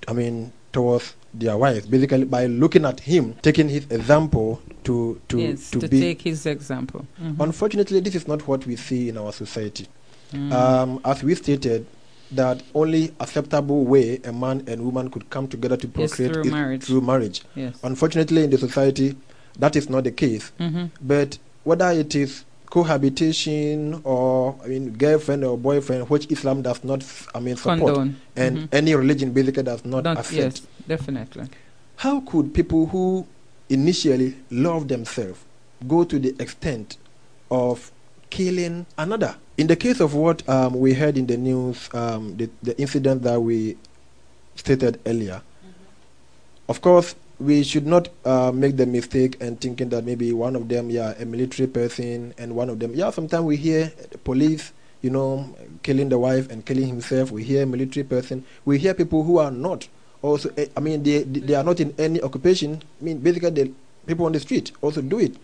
[0.08, 5.40] I mean, towards their wives, basically by looking at him, taking his example to to
[5.40, 7.06] yes, to, to, take his example.
[7.22, 7.40] Mhm.
[7.40, 9.88] Unfortunately, this is not what we see in our society.
[10.32, 10.52] Mm.
[10.52, 11.86] Um, as we stated,
[12.32, 16.52] that only acceptable way a man and woman could come together to Is procreate through
[16.52, 16.84] marriage.
[16.84, 17.44] through marriage.
[17.56, 17.76] yes.
[17.84, 19.16] Unfortunately, in the society,
[19.60, 20.52] that is not the case.
[20.60, 20.90] Mhm.
[21.02, 27.04] But whether it is cohabitation or I mean girlfriend or boyfriend, which Islam does not,
[27.34, 28.16] I mean, support, Condone.
[28.36, 28.68] and Mhm.
[28.72, 30.36] any religion basically does not Don't- accept.
[30.38, 31.46] yes, definitely.
[31.98, 33.26] How could people who
[33.70, 35.40] initially love themselves
[35.88, 36.98] go to the extent
[37.52, 37.92] of
[38.36, 39.36] killing another?
[39.58, 43.24] In the case of what um, we heard in the news, um, the, the incident
[43.24, 43.78] that we
[44.56, 45.42] stated earlier,
[46.68, 50.68] of course, we should not uh, make the mistake and thinking that maybe one of
[50.68, 53.92] them, yeah, a military person, and one of them, yeah, sometimes we hear
[54.26, 57.32] police, you know, killing the wife and killing himself.
[57.32, 58.44] We hear military person.
[58.66, 59.88] We hear people who are not
[60.22, 60.50] also.
[60.58, 62.82] eh, I mean, they they they are not in any occupation.
[63.00, 63.72] I mean, basically, the
[64.08, 65.36] people on the street also do it.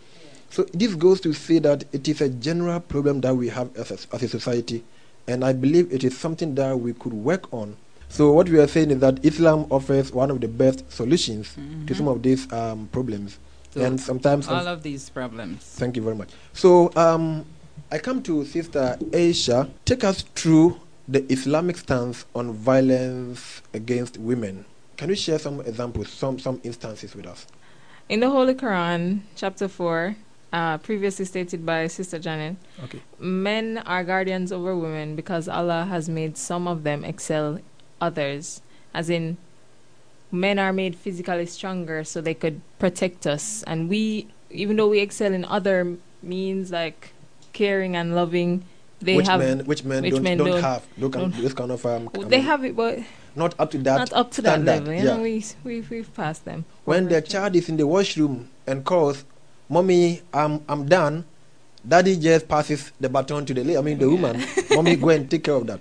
[0.51, 3.89] So this goes to say that it is a general problem that we have as
[3.91, 4.83] a, as a society,
[5.27, 7.77] and I believe it is something that we could work on.
[8.09, 11.61] So what we are saying is that Islam offers one of the best solutions to
[11.61, 11.95] Mhm.
[11.95, 13.39] some of these um, problems,
[13.73, 14.49] So and sometimes.
[14.49, 15.59] all of these problems.
[15.79, 16.29] Thank you very much.
[16.51, 17.45] So um,
[17.89, 19.69] I come to Sister Aisha.
[19.85, 20.75] Take us through
[21.07, 24.65] the Islamic stance on violence against women.
[24.97, 27.47] Can you share some examples, some some instances with us?
[28.09, 30.15] In the Holy Quran, chapter 4,
[30.53, 32.99] uh, previously stated by Sister Janet, Okay.
[33.19, 37.59] men are guardians over women because Allah has made some of them excel
[37.99, 38.61] others.
[38.93, 39.37] As in,
[40.31, 43.63] men are made physically stronger so they could protect us.
[43.63, 47.13] And we, even though we excel in other means like
[47.53, 48.65] caring and loving,
[49.01, 49.39] they which have.
[49.39, 52.09] men, which men which don't, men don't, don't- have look don't- this kind of um,
[52.13, 52.99] I they mean, have it, but
[53.35, 54.93] not up to that not up to that level.
[54.93, 55.03] You yeah.
[55.15, 56.65] know, we, we, we've passed them.
[56.85, 59.23] when the child is in the washroom and calls
[59.81, 61.23] mommy, I'm I'm done.
[61.87, 63.77] Daddy just passes the baton to the lady.
[63.77, 64.43] I mean, the woman.
[64.69, 65.79] mommy, go and take care of that.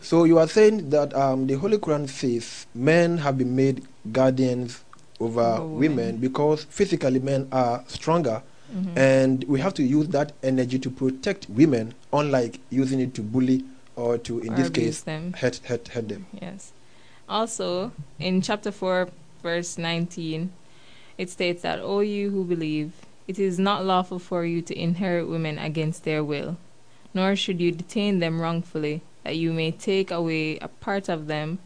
[0.00, 4.82] So you are saying that um, the Holy Quran says men have been made guardians
[5.20, 5.96] over Over women.
[5.96, 6.16] women.
[6.18, 8.96] because physically men are stronger, Mhm.
[8.96, 13.64] and we have to use that energy to protect women, unlike using it to bully
[13.96, 15.32] or to, in Or this case, them.
[15.40, 16.26] hurt, hurt, hurt them.
[16.40, 16.72] Yes.
[17.28, 19.08] Also, in chapter 4,
[19.42, 20.50] verse 19,
[21.18, 22.92] it states that, O you who believe,
[23.26, 26.56] it is not lawful for you to inherit women against their will,
[27.12, 31.58] nor should you detain them wrongfully, that you may take away a part of them,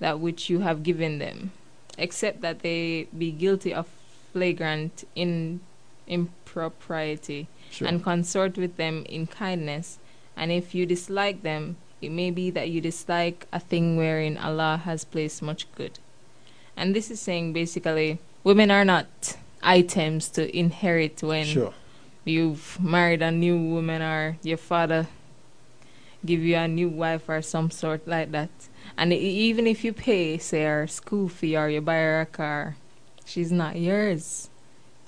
[0.00, 1.52] that which you have given them,
[1.96, 3.86] except that they be guilty of
[4.32, 5.60] flagrant in
[6.06, 7.88] impropriety Sure.
[7.88, 9.98] and consort with them in kindness.
[10.36, 14.82] And if you dislike them, it may be that you dislike a thing wherein Allah
[14.84, 15.98] has placed much good.
[16.76, 21.74] And this is saying basically, women are not items to inherit when sure.
[22.24, 25.06] you've married a new woman or your father
[26.24, 28.50] give you a new wife or some sort like that.
[28.96, 32.76] And even if you pay, say, her school fee or you buy her a car,
[33.24, 34.48] she's not yours.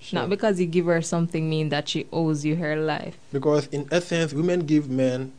[0.00, 0.20] sure.
[0.20, 3.18] Not because you give her something mean that she owes you her life.
[3.32, 5.32] because in essence, women give men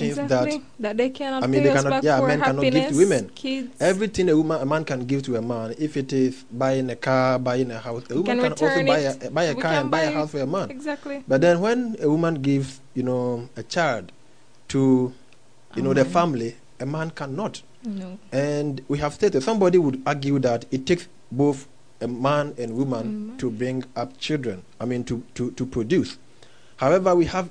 [0.00, 0.62] exactly.
[0.80, 3.30] that they cannot I mean, they cannot- yeah, men cannot give to women.
[3.34, 3.68] kids.
[3.80, 6.96] everything a woman, a man can give to a man, if it is buying a
[6.96, 9.72] car, buying a house, a woman can can, also buy a, buy a We car
[9.74, 10.70] and buy a house for a man.
[10.70, 11.22] exactly.
[11.28, 14.12] But then when a woman gives, you know, a child
[14.68, 15.12] to,
[15.76, 17.62] you A know, the family, a man cannot.
[17.84, 18.18] No.
[18.32, 21.66] And we have stated, somebody would argue that it takes both
[22.00, 23.38] a man and woman Mhm.
[23.38, 26.16] to bring up children, I mean, to, to, to produce.
[26.76, 27.48] However, we have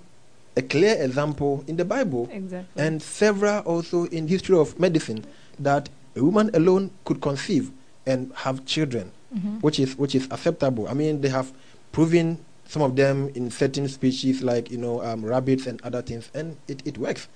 [0.58, 2.84] a clear example in the Bible Exactly.
[2.84, 5.24] and several also in history of medicine
[5.60, 7.72] that a woman alone could conceive
[8.06, 9.62] and have children, Mhm.
[9.62, 10.88] which is which is acceptable.
[10.90, 11.54] I mean, they have
[11.94, 16.30] proven some of them in certain species like you know um, rabbits and other things,
[16.34, 17.28] and it, it works.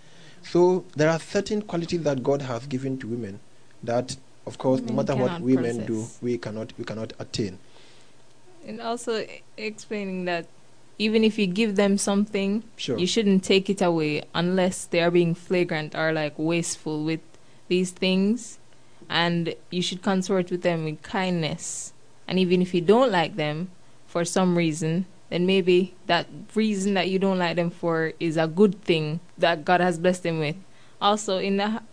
[0.43, 3.39] So there are certain qualities that God has given to women
[3.84, 7.59] that, of course, no matter what women do, we cannot we cannot attain.
[8.68, 9.24] and also
[9.57, 10.47] explaining that
[10.98, 12.98] even if you give them something, Sure.
[12.98, 17.20] you shouldn't take it away unless they are being flagrant or like wasteful with
[17.68, 18.60] these things,
[19.10, 21.93] and you should consort with them with kindness.
[22.28, 23.70] And even if you don't like them
[24.08, 28.48] for some reason, then maybe that reason that you don't like them for is a
[28.48, 30.56] good thing that God has blessed them with.
[31.02, 31.84] Also, in the ha-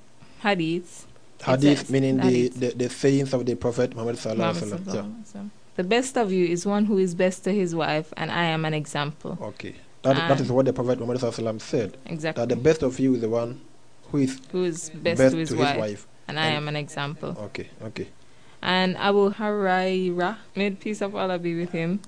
[0.42, 1.06] hadith,
[1.44, 2.60] Hadith says- meaning the, hadith.
[2.60, 5.50] the, the sayings of the Prophet Muhammad sallallahu alaihi wasallam.
[5.82, 8.12] Sallallahu alaihi wasallam, the best of you is one who is best to his wife,
[8.16, 9.38] and I am an example.
[9.40, 9.74] Okay.
[10.02, 11.96] That, that is what the Prophet Muhammad sallallahu alaihi wasallam said.
[12.06, 12.40] Exactly.
[12.42, 13.60] That the best of you is the one
[14.10, 16.06] who is who is best, best to his, to wife, his wife.
[16.28, 17.36] and I And- am an example.
[17.38, 18.08] Okay, okay.
[18.60, 22.00] And Abu Hurairah, may peace of Allah be with him,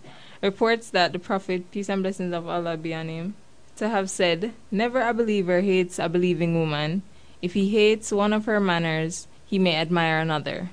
[0.42, 3.34] reports that the Prophet, peace and blessings of Allah be on him,
[3.76, 7.02] to have said, Never a believer hates a believing woman.
[7.42, 10.70] If he hates one of her manners, he may admire another.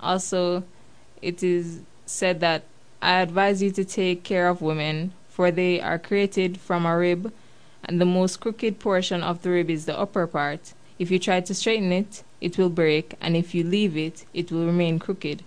[0.00, 0.62] Also,
[1.22, 2.64] it is said that
[3.00, 7.32] I advise you to take care of women, for they are created from a rib,
[7.84, 10.74] and the most crooked portion of the rib is the upper part.
[10.98, 14.50] If you try to straighten it, it will break, and if you leave it, it
[14.50, 15.44] will remain crooked.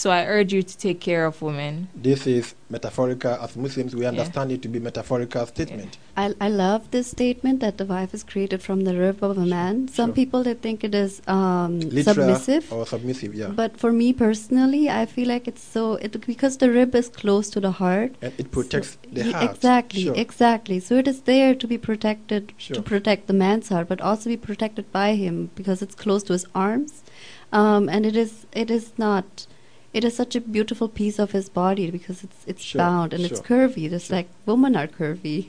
[0.00, 1.88] So I urge you to take care of women.
[1.94, 3.32] This is metaphorical.
[3.32, 5.98] As Muslims, we understand it to be metaphorical statement.
[6.16, 9.44] I, I love this statement that the wife is created from the rib of a
[9.44, 9.88] man.
[9.88, 10.14] Some Sure.
[10.14, 13.48] people they think it is um, Literal submissive, or submissive, yeah.
[13.48, 17.50] but for me personally, I feel like it's so it, because the rib is close
[17.50, 18.14] to the heart.
[18.22, 19.50] and it protects so- the heart.
[19.54, 20.14] Exactly, Sure.
[20.16, 20.80] exactly.
[20.80, 22.76] So it is there to be protected, Sure.
[22.76, 26.32] to protect the man's heart, but also be protected by him because it's close to
[26.32, 27.02] his arms,
[27.52, 29.46] um, and it is it is not.
[29.92, 33.24] It is such a beautiful piece of his body because it's it's Sure, bound and
[33.24, 34.16] it's curvy, just sure.
[34.18, 35.48] like women are curvy.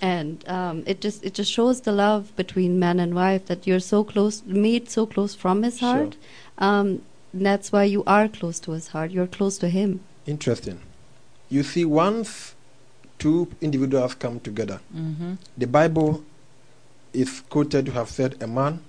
[0.00, 3.80] And um, it just it just shows the love between man and wife that you're
[3.80, 5.88] so close, made so close from his Sure.
[5.88, 6.16] heart.
[6.58, 9.10] Um, and that's why you are close to his heart.
[9.10, 10.00] You're close to him.
[10.26, 10.80] Interesting.
[11.50, 12.54] You see, once
[13.18, 15.32] two individuals come together, Mm-hmm.
[15.56, 16.22] the Bible
[17.12, 18.80] is quoted to have said, "A man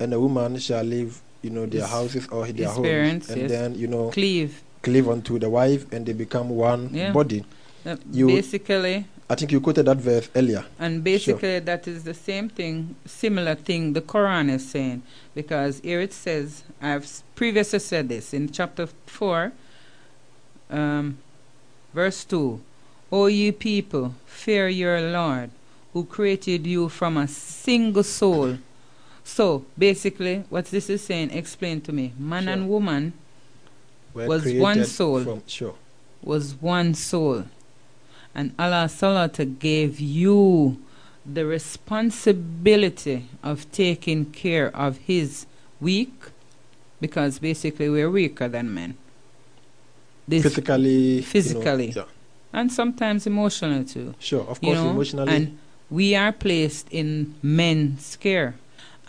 [0.00, 3.42] and a woman shall leave, you know, their His- houses or their homes, parents, and
[3.42, 3.50] yes.
[3.50, 4.62] then you know, Cleave.
[4.82, 7.12] cleave unto the wife, and they become one Yeah.
[7.12, 7.44] body."
[7.84, 10.64] Uh, You- basically, I think you quoted that verse earlier.
[10.78, 15.02] and basically that is the same thing, similar thing the Quran is saying.
[15.34, 19.52] Because here it says, I've previously said this in chapter 4,
[20.70, 21.18] um,
[21.94, 22.60] verse 2
[23.10, 25.50] O ye people, fear your Lord,
[25.92, 28.58] who created you from a single soul.
[29.24, 32.12] So basically, what this is saying, explain to me.
[32.18, 32.52] Man Sure.
[32.52, 33.12] and woman
[34.14, 35.24] Were Was one soul.
[35.24, 35.74] From, sure.
[36.22, 37.44] was one soul.
[38.34, 40.76] And Allah Salata gave you
[41.24, 45.46] the responsibility of taking care of his
[45.80, 46.12] weak,
[47.00, 48.96] because basically we're weaker than men.
[50.28, 51.90] This, physically, you know, physically.
[51.96, 52.04] yeah,
[52.52, 54.14] and sometimes emotionally too.
[54.18, 55.34] sure, of you course, know, emotionally.
[55.34, 55.58] and
[55.90, 58.54] we are placed in men's care.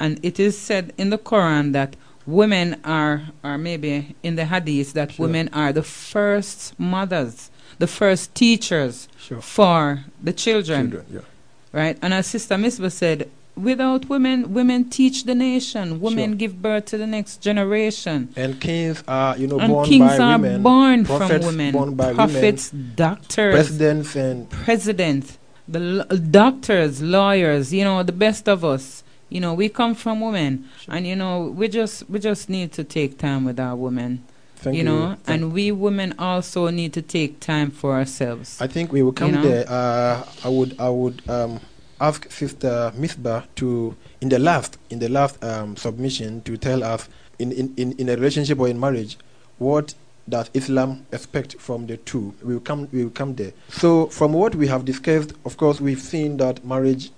[0.04, 1.92] And it is said in the Quran that
[2.40, 3.94] women are, or maybe
[4.28, 5.24] in the Hadith, that Sure.
[5.26, 5.84] women are the
[6.14, 7.36] first mothers,
[7.84, 8.96] the first teachers
[9.26, 11.80] sure, for the children, children, yeah.
[11.82, 11.98] right?
[12.04, 13.30] And as Sister Misbah said,
[13.70, 15.86] without women, women teach the nation.
[16.08, 16.42] Women Sure.
[16.44, 18.18] give birth to the next generation.
[18.36, 21.72] And kings are, you know, and born kings by are women, born from women.
[21.72, 22.64] born by women, Prophets,
[23.06, 25.38] doctors, presidents, and president,
[25.76, 25.80] the
[26.12, 29.03] l- doctors, lawyers, you know, the best of us.
[29.34, 30.94] You know, we come from women, Sure.
[30.94, 34.22] and you know, we just we just need to take time with our women.
[34.58, 34.90] thank you you.
[34.90, 38.62] know, Thank- and we women also need to take time for ourselves.
[38.62, 39.42] I think we will come know?
[39.42, 39.66] there.
[39.68, 41.60] Uh, I would, I would um,
[42.00, 47.10] ask Sister Misbah to, in the last, in the last um, submission, to tell us,
[47.40, 49.18] in, in, in, in a relationship or in marriage,
[49.58, 49.96] what
[50.30, 52.34] does Islam expect from the two?
[52.44, 53.52] We will come, we will come there.
[53.70, 57.10] So, from what we have discussed, of course, we've seen that marriage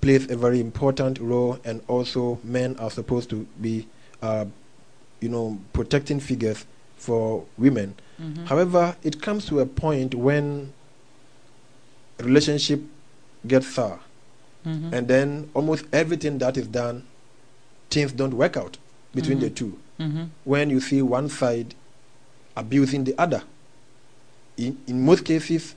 [0.00, 3.86] plays a very important role, and also men are supposed to be,
[4.22, 4.44] uh,
[5.20, 6.64] you know, protecting figures
[6.96, 7.94] for women.
[8.20, 8.46] Mhm.
[8.46, 10.72] However, it comes to a point when
[12.18, 12.80] relationship
[13.46, 14.00] gets sour,
[14.66, 14.92] Mhm.
[14.92, 17.02] and then almost everything that is done,
[17.90, 18.76] things don't work out
[19.14, 19.54] between the Mhm.
[19.54, 19.78] two.
[19.98, 20.28] Mhm.
[20.44, 21.74] When you see one side
[22.56, 23.42] abusing the other,
[24.56, 25.74] in in most cases,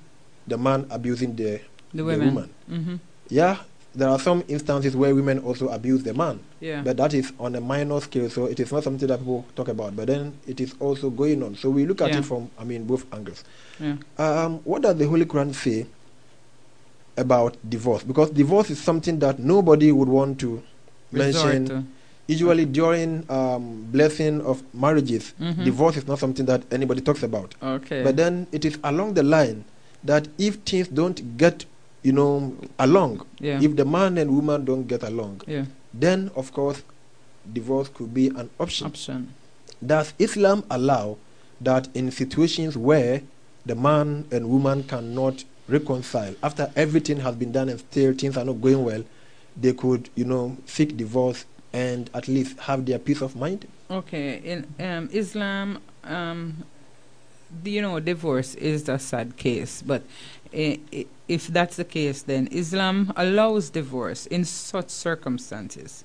[0.48, 1.62] the man abusing the
[1.94, 2.50] the the woman.
[2.70, 3.00] Mhm.
[3.30, 3.58] Yeah,
[3.94, 6.82] there are some instances where women also abuse the man, Yeah.
[6.82, 9.68] but that is on a minor scale, so it is not something that people talk
[9.68, 9.96] about.
[9.96, 11.56] But then it is also going on.
[11.56, 12.20] So we look at Yeah.
[12.20, 13.44] it from, I mean, both angles.
[13.80, 13.98] yeah.
[14.18, 15.88] Um, what does the Holy Quran say
[17.18, 18.04] about divorce?
[18.04, 20.62] Because divorce is something that nobody would want to
[21.12, 21.66] Resort mention.
[21.68, 21.84] to.
[22.28, 25.66] Usually during um, blessing of marriages, Mhm.
[25.66, 27.56] divorce is not something that anybody talks about.
[27.62, 28.04] Okay.
[28.04, 29.66] But then it is along the line
[30.06, 31.66] that if things don't get,
[32.04, 33.62] you know, along, yeah.
[33.62, 35.66] if the man and woman don't get along, yeah.
[35.94, 36.82] then of course
[37.52, 38.88] divorce could be an option.
[38.88, 39.34] Option.
[39.86, 41.18] Does Islam allow
[41.60, 43.22] that in situations where
[43.66, 48.46] the man and woman cannot reconcile after everything has been done and still things are
[48.46, 49.04] not going well,
[49.56, 53.68] they could, you know, seek divorce and at least have their peace of mind?
[53.90, 56.64] Okay, in um, Islam, um,
[57.64, 60.04] you know, divorce is a sad case, but
[60.54, 66.04] if that's the case, then Islam allows divorce in such circumstances.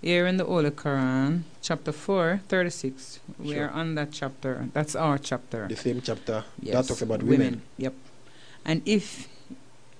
[0.00, 3.66] Here in the Holy Quran, chapter 4, 36, we Sure.
[3.66, 4.68] are on that chapter.
[4.72, 5.66] That's our chapter.
[5.68, 7.62] The same chapter Yes, that talks about women.
[7.78, 7.94] Yep.
[8.64, 9.26] And if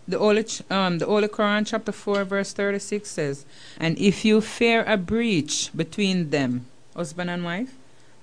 [0.06, 3.44] the Holy, um, the Holy Quran, chapter 4, verse 36 says,
[3.80, 7.74] And if you fear a breach between them, husband and wife,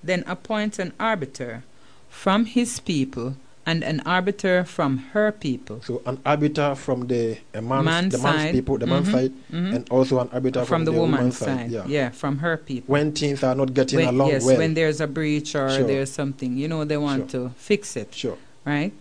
[0.01, 1.63] then appoint an arbiter
[2.09, 3.35] from his people
[3.67, 5.81] and an arbiter from her people.
[5.83, 8.51] So an arbiter from the a man's, Man's the man's side.
[8.53, 9.11] people, the man's Mhm.
[9.11, 9.75] side, Mhm.
[9.75, 11.71] and also an arbiter from, from, the, woman's woman's side.
[11.71, 11.85] Yeah.
[11.87, 12.09] Yeah.
[12.11, 12.93] from her people.
[12.93, 14.57] When things are not getting When- along yes, well.
[14.57, 15.83] when there's a breach or Sure.
[15.87, 18.13] there's something, you know, they want to fix it.
[18.13, 18.37] sure.
[18.65, 18.91] right?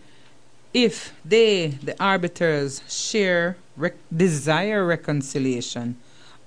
[0.74, 5.96] If they, the arbiters, share rec- desire reconciliation,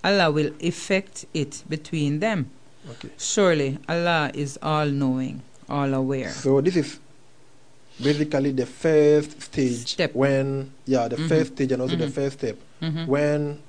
[0.04, 2.50] Allah will effect it between them.
[2.90, 3.10] Okay.
[3.18, 6.30] Surely Allah is all knowing, all aware.
[6.30, 7.00] So this is
[8.02, 10.14] basically the first stage Step.
[10.16, 11.30] when yeah, the Mhm.
[11.30, 12.12] first stage and also the Mhm.
[12.12, 13.08] first step Mhm.
[13.08, 13.60] when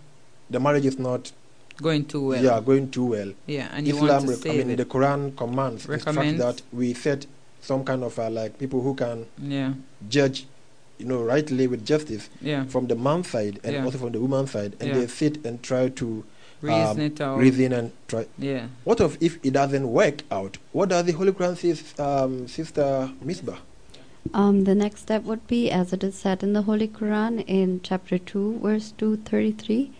[0.50, 1.32] the marriage is not
[1.80, 2.42] Going too well.
[2.44, 3.32] yeah going too well.
[3.46, 4.84] Yeah, and you Islam, want to rec- I mean, the.
[4.84, 6.38] Quran commands the fact Recommends.
[6.40, 7.26] that we set
[7.60, 9.72] some kind of uh, like people who can Yeah,
[10.08, 10.46] judge,
[10.98, 12.64] you know, rightly with justice yeah.
[12.64, 13.84] from the man's side and Yeah.
[13.84, 16.24] also from the woman's side, and they sit and try to
[16.60, 17.38] Reason um, it out.
[17.38, 18.26] reason and try.
[18.36, 18.66] Yeah.
[18.84, 20.58] What of if it doesn't work out?
[20.72, 23.58] What does the Holy Quran say, um, Sister Misbah?
[24.34, 27.80] Um, the next step would be, as it is said in the Holy Quran in
[27.82, 29.90] chapter 2, verse 233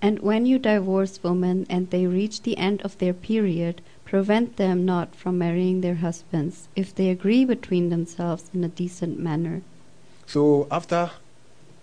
[0.00, 4.84] And when you divorce women and they reach the end of their period, prevent them
[4.84, 9.62] not from marrying their husbands, if they agree between themselves in a decent manner.
[10.26, 11.10] So after,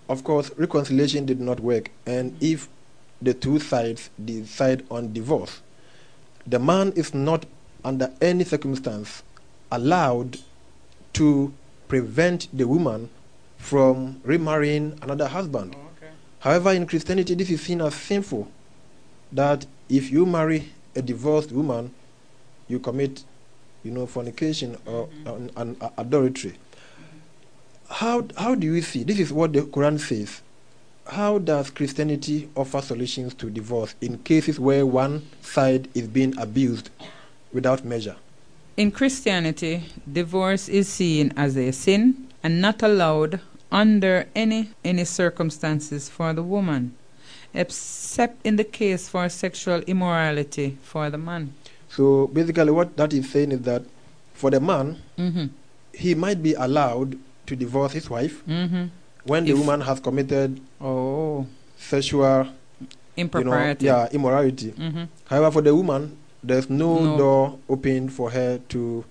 [0.08, 2.68] of course, reconciliation did not work, and if
[3.22, 5.60] the two sides decide on divorce,
[6.46, 7.46] the man is not
[7.84, 9.22] under any circumstance
[9.70, 10.38] allowed
[11.14, 11.52] to
[11.88, 13.10] prevent the woman
[13.58, 15.76] from remarrying another husband.
[15.76, 16.06] Oh,
[16.40, 18.48] However, in Christianity, this is seen as sinful.
[19.32, 21.92] That if you marry a divorced woman,
[22.66, 23.24] you commit,
[23.84, 25.58] you know, fornication or mm-hmm.
[25.58, 26.54] an, an adultery.
[27.90, 29.02] how how do you see?
[29.02, 30.40] This is what the Quran says.
[31.06, 36.90] How does Christianity offer solutions to divorce in cases where one side is being abused
[37.52, 38.16] without measure?
[38.80, 39.74] In Christianity,
[40.10, 46.42] divorce is seen as a sin and not allowed under any any circumstances for the
[46.42, 46.94] woman,
[47.52, 51.52] except in the case for sexual immorality for the man.
[51.90, 53.82] So basically, what that is saying is that
[54.32, 55.46] for the man, Mm-hmm.
[55.92, 57.18] he might be allowed
[57.48, 58.84] to divorce his wife Mm-hmm.
[59.24, 61.44] when the If- woman has committed Oh,
[61.76, 62.44] sexual,
[62.80, 63.84] you know, impropriety.
[63.92, 64.72] yeah, immorality.
[64.72, 65.04] Mm-hmm.
[65.28, 67.16] However, for the woman, there's no, No.
[67.18, 69.04] door open for her to,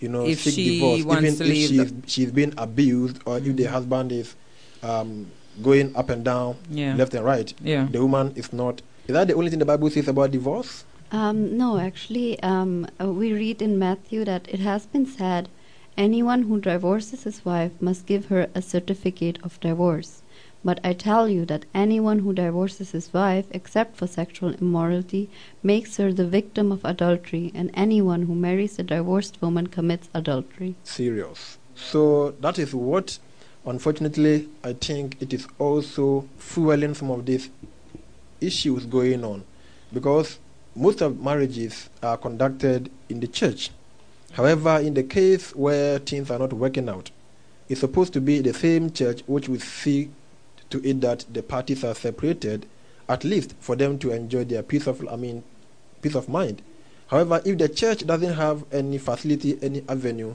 [0.00, 3.18] you know, If seek she divorce, wants even to if leave she's she's been abused
[3.26, 3.70] or if the Mhm.
[3.70, 4.36] husband is
[4.82, 5.26] um,
[5.60, 6.94] going up and down, Yeah.
[6.94, 7.52] left and right.
[7.64, 7.88] Yeah.
[7.90, 8.80] The woman is not.
[9.08, 10.84] Is that the only thing the Bible says about divorce?
[11.10, 15.48] Um, no, actually, um, uh, we read in Matthew that it has been said,
[15.96, 20.22] anyone who divorces his wife must give her a certificate of divorce.
[20.64, 25.30] But I tell you that anyone who divorces his wife, except for sexual immorality,
[25.62, 30.74] makes her the victim of adultery, and anyone who marries a divorced woman commits adultery.
[30.82, 31.58] Serious.
[31.76, 33.18] So that is what,
[33.64, 37.50] unfortunately, I think it is also fueling some of these
[38.40, 39.44] issues going on,
[39.92, 40.38] because
[40.74, 43.70] most of marriages are conducted in the church.
[44.32, 47.10] However, in the case where things are not working out,
[47.68, 50.10] it's supposed to be the same church which will see
[50.70, 52.66] to it that the parties are separated,
[53.08, 55.42] at least for them to enjoy their peace of, I mean,
[56.02, 56.62] peace of mind.
[57.08, 60.34] However, if the church doesn't have any facility, any avenue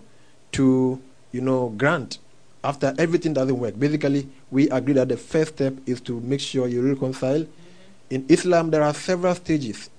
[0.53, 2.17] to, you know, grant
[2.63, 6.67] after everything doesn't work, basically, we agree that the first step is to make sure
[6.67, 7.45] you reconcile.
[8.09, 9.89] In Islam, there are several stages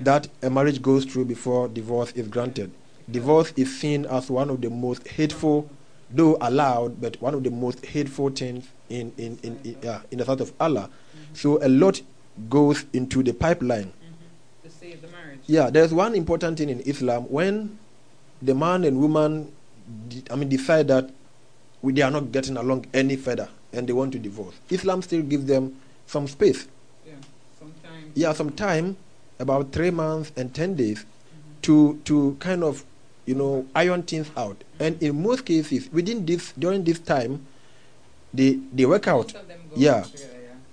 [0.00, 2.70] that a marriage goes through before divorce is granted.
[3.10, 5.68] Divorce is seen as one of the most hateful,
[6.12, 10.18] though allowed, but one of the most hateful things in in in in, yeah, in
[10.18, 10.88] the sight of Allah.
[10.90, 11.34] Mm-hmm.
[11.34, 12.02] So a lot
[12.48, 13.92] goes into the pipeline.
[13.92, 14.68] Mm-hmm.
[14.68, 15.40] To save the marriage.
[15.46, 17.78] Yeah, there's one important thing in Islam when
[18.42, 19.52] the man and woman,
[20.08, 21.10] de- I mean, decide that
[21.82, 24.54] we, they are not getting along any further and they want to divorce.
[24.70, 26.66] Islam still gives them some space.
[27.06, 27.14] Yeah.
[27.58, 28.06] Sometimes.
[28.14, 28.96] Yeah, some time,
[29.38, 31.60] about three months and ten days, mm-hmm.
[31.62, 32.84] to to kind of,
[33.30, 34.56] you know, iron things out.
[34.80, 37.46] And in most cases, within this during this time,
[38.34, 39.34] they they work out.
[39.34, 40.02] Of them go Yeah.
[40.02, 40.24] together,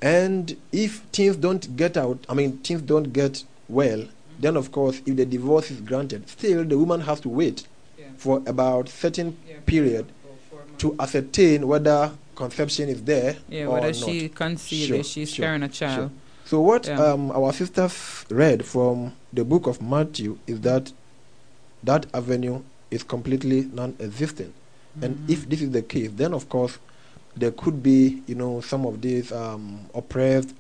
[0.02, 0.16] yeah.
[0.18, 4.02] And if things don't get out, I mean, things don't get well,
[4.40, 7.68] then of course, if the divorce is granted, still the woman has to wait
[8.00, 8.06] Yeah.
[8.18, 10.82] for about certain Yeah, period about four months.
[10.82, 13.96] to ascertain whether conception is there Yeah, or whether not.
[14.06, 16.10] she conceived, Sure, she's sure, carrying a child.
[16.46, 20.94] So what um, our sisters read from the book of Matthew is that
[21.84, 22.62] that avenue
[22.92, 24.54] is completely non-existent.
[25.02, 25.30] And Mhm.
[25.30, 26.80] if this is the case, then of course
[27.36, 30.54] there could be, you know, some of these um, oppressed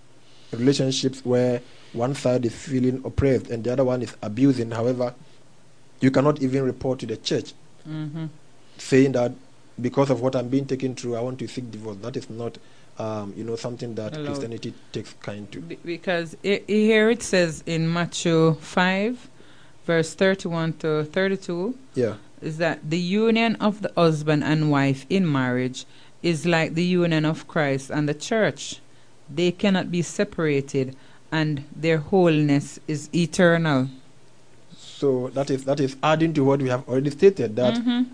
[0.51, 1.61] relationships where
[1.93, 4.71] one side is feeling oppressed and the other one is abusing.
[4.71, 5.13] However,
[6.01, 7.53] you cannot even report to the church
[7.87, 8.29] Mhm.
[8.77, 9.31] saying that
[9.81, 11.97] because of what I'm being taken through, I want to seek divorce.
[12.01, 12.57] That is not,
[12.99, 14.25] um, you know, something that Allowed.
[14.27, 15.61] Christianity takes kind to.
[15.61, 19.29] Be- because i- here it says in Matthew 5,
[19.87, 22.15] verse 31 to 32, Yeah.
[22.41, 25.85] is that the union of the husband and wife in marriage
[26.21, 28.79] is like the union of Christ and the church.
[29.33, 30.95] They cannot be separated,
[31.31, 33.87] and their wholeness is eternal.
[34.99, 37.55] So that is that is adding to what we have already stated.
[37.55, 38.05] That Mhm.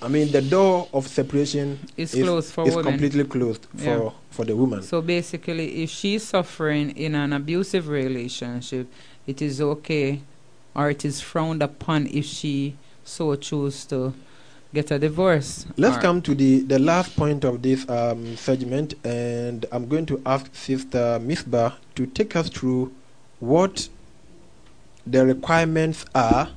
[0.00, 2.92] I mean, the door of separation It's is, closed for is women.
[2.92, 4.10] completely closed for Yeah.
[4.30, 4.82] for the woman.
[4.82, 8.86] So basically, if she's suffering in an abusive relationship,
[9.26, 10.20] it is okay
[10.78, 14.14] or it is frowned upon if she so choose to
[14.72, 15.66] get a divorce.
[15.76, 20.22] Let's come to the, the last point of this um, segment, and I'm going to
[20.24, 22.92] ask Sister Misbah to take us through
[23.40, 23.88] what
[25.04, 26.50] the requirements are.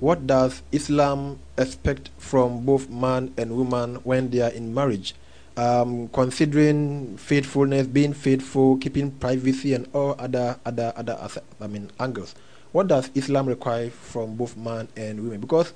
[0.00, 5.14] What does Islam expect from both man and woman when they are in marriage?
[5.56, 11.18] Um, considering faithfulness, being faithful, keeping privacy, and all other other other
[11.60, 12.36] I mean angles.
[12.72, 15.40] What does Islam require from both man and women?
[15.40, 15.72] Because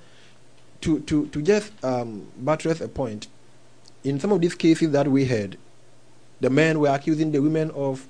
[0.83, 3.29] to to to just um, buttress a point,
[4.05, 5.57] in some of these cases that we heard,
[6.41, 8.07] the men were accusing the women of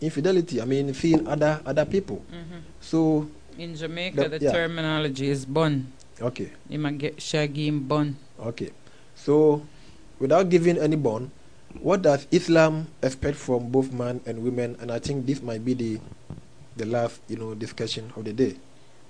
[0.00, 0.60] infidelity.
[0.60, 2.24] I mean, seeing other other people.
[2.32, 2.60] Mhm.
[2.80, 3.28] So
[3.60, 4.52] In Jamaica, The- the, yeah.
[4.56, 5.92] terminology is bun.
[6.22, 8.16] okay, You might get shaggy in bun.
[8.40, 8.70] okay.
[9.14, 9.66] So
[10.18, 11.28] without giving any bond,
[11.76, 14.80] what does Islam expect from both man and women?
[14.80, 16.00] And I think this might be the
[16.80, 18.54] the last you know discussion of the day.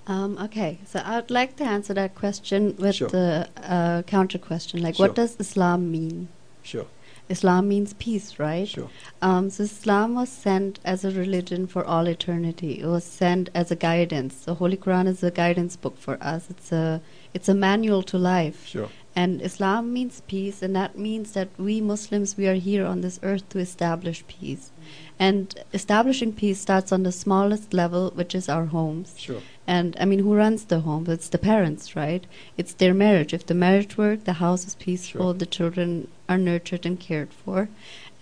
[0.07, 3.09] Um, okay, so I'd like to answer that question with Sure.
[3.09, 4.83] the uh, counter question.
[4.87, 5.07] Like, Sure.
[5.07, 6.29] what does Islam mean?
[6.63, 6.87] Sure.
[7.35, 8.67] Islam means peace, right?
[8.67, 8.91] Sure.
[9.23, 12.81] Um, so Islam was sent as a religion for all eternity.
[12.81, 14.35] It was sent as a guidance.
[14.47, 16.51] The Holy Quran is a guidance book for us.
[16.51, 17.01] It's a
[17.33, 18.67] it's a manual to life.
[18.67, 18.89] Sure.
[19.15, 23.21] And Islam means peace, and that means that we Muslims we are here on this
[23.23, 24.65] earth to establish peace.
[25.21, 29.15] And establishing peace starts on the smallest level, which is our homes.
[29.19, 29.43] Sure.
[29.67, 31.05] And I mean, who runs the home?
[31.09, 32.25] It's the parents, right?
[32.57, 33.35] It's their marriage.
[33.35, 35.35] If the marriage works, the house is peaceful, Sure.
[35.35, 37.69] the children are nurtured and cared for.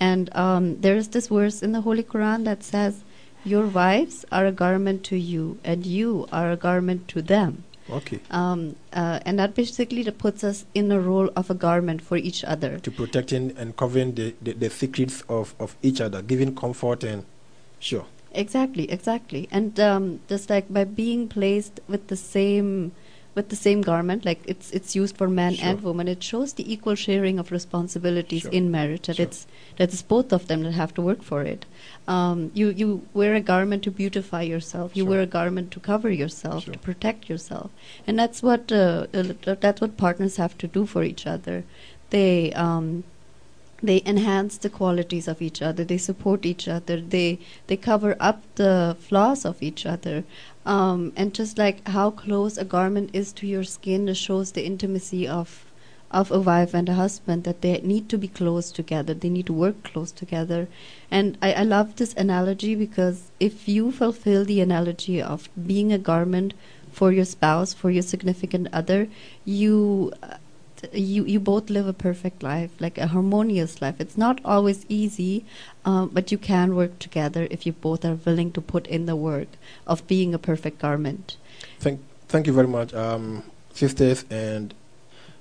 [0.01, 3.05] And um, there is this verse in the Holy Quran that says,
[3.44, 7.62] Your wives are a garment to you, and you are a garment to them.
[7.91, 8.20] Okay.
[8.30, 12.45] Um, uh, and that basically puts us in a role of a garment for each
[12.45, 12.78] other.
[12.78, 17.24] To protecting and covering the, the, the secrets of, of each other, giving comfort and
[17.78, 18.07] sure.
[18.32, 19.49] Exactly, exactly.
[19.51, 22.93] And um, just like by being placed with the same
[23.39, 25.68] with the same garment, like it's it's used for man Sure.
[25.68, 28.57] and woman, it shows the equal sharing of responsibilities Sure.
[28.59, 29.07] in marriage.
[29.09, 29.26] That Sure.
[29.26, 29.41] it's
[29.76, 31.66] that it's both of them that have to work for it.
[32.16, 32.89] Um, you you
[33.20, 34.97] wear a garment to beautify yourself.
[35.01, 37.70] You wear a garment to cover yourself, to protect yourself,
[38.07, 41.57] and that's what uh, uh, that's what partners have to do for each other.
[42.16, 42.32] They
[42.66, 43.05] um,
[43.83, 45.85] they enhance the qualities of each other.
[45.85, 47.01] They support each other.
[47.01, 50.24] They they cover up the flaws of each other.
[50.66, 55.26] Um, and just like how close a garment is to your skin shows the intimacy
[55.29, 55.64] of
[56.11, 59.12] of a wife and a husband that they need to be close together.
[59.14, 60.66] They need to work close together.
[61.11, 65.99] And I, I love this analogy because if you fulfill the analogy of being a
[65.99, 66.55] garment
[66.91, 69.09] for your spouse for your significant other
[69.45, 70.12] you
[70.93, 73.97] you you both live a perfect life, like a harmonious life.
[73.99, 75.45] It's not always easy,
[75.85, 79.16] um, but you can work together if you both are willing to put in the
[79.16, 79.49] work
[79.87, 81.37] of being a perfect garment.
[81.81, 84.24] Thank, thank you very much, um, sisters.
[84.31, 84.74] And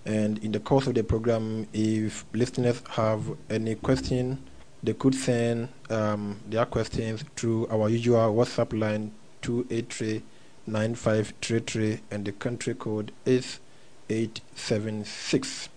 [0.06, 4.40] and in the course of the program, if listeners have any question,
[4.82, 9.12] they could send um, their questions through our usual WhatsApp line
[9.42, 13.60] 283-9533 and the country code is
[14.10, 15.70] 876.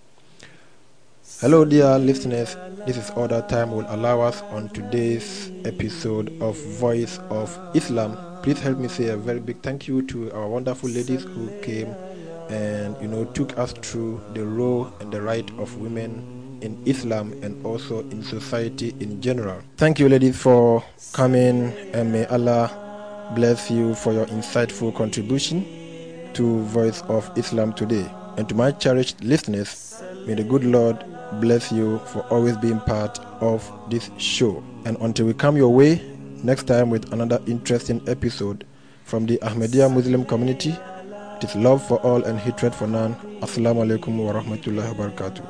[1.41, 2.57] Hello, dear listeners.
[2.87, 8.17] This is all that time will allow us on today's episode of Voice of Islam.
[8.43, 11.89] Please help me say a very big thank you to our wonderful ladies who came
[12.51, 17.33] and you know took us through the role and the right of women in Islam
[17.43, 19.61] and also in society in general.
[19.77, 22.71] Thank you, ladies, for coming, and may Allah
[23.35, 25.65] bless you for your insightful contribution
[26.35, 28.09] to Voice of Islam today.
[28.41, 31.05] And to my cherished listeners, may the good Lord
[31.43, 34.65] bless you for always being part of this show.
[34.87, 36.01] And until we come your way
[36.43, 38.65] next time with another interesting episode
[39.05, 40.75] from the Ahmadiyya Muslim community,
[41.37, 43.15] it is love for all and hatred for none.
[43.43, 45.45] Assalamu alaikum wa rahmatullahi wa barakatuh.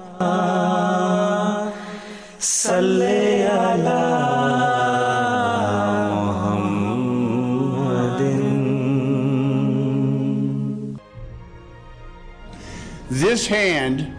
[13.31, 14.12] This hand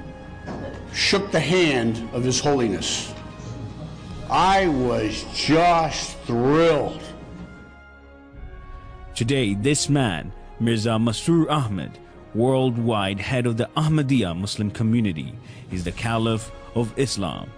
[0.94, 3.14] shook the hand of His Holiness.
[4.30, 7.04] I was just thrilled.
[9.14, 10.32] Today, this man,
[10.62, 12.00] Mirza Masroor Ahmad,
[12.34, 15.34] worldwide head of the Ahmadiyya Muslim community,
[15.74, 17.52] is the Caliph of Islam.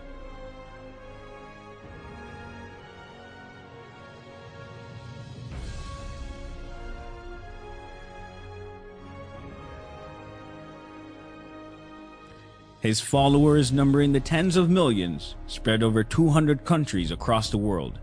[12.84, 17.98] His followers numbering the tens of millions, spread over 200 countries across the world,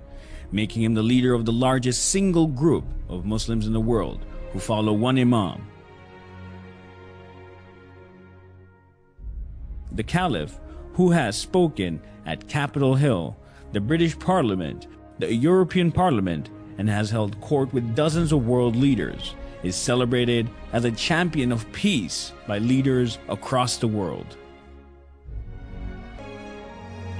[0.53, 4.24] making him the leader of the largest single group of Muslims in the world
[4.55, 5.66] who follow one Imam.
[9.93, 10.59] The Caliph,
[10.95, 13.37] who has spoken at Capitol Hill,
[13.72, 14.87] the British Parliament,
[15.18, 20.87] the European Parliament, and has held court with dozens of world leaders, is celebrated as
[20.87, 24.39] a champion of peace by leaders across the world.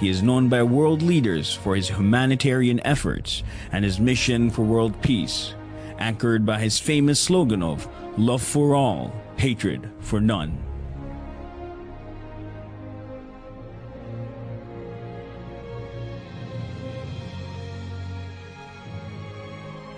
[0.01, 4.99] He is known by world leaders for his humanitarian efforts and his mission for world
[5.03, 5.55] peace,
[5.99, 7.87] anchored by his famous slogan of
[8.17, 10.57] love for all, hatred for none.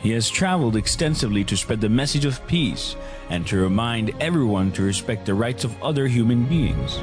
[0.01, 2.97] He has traveled extensively to spread the message of peace
[3.31, 6.99] and to remind everyone to respect the rights of other human beings.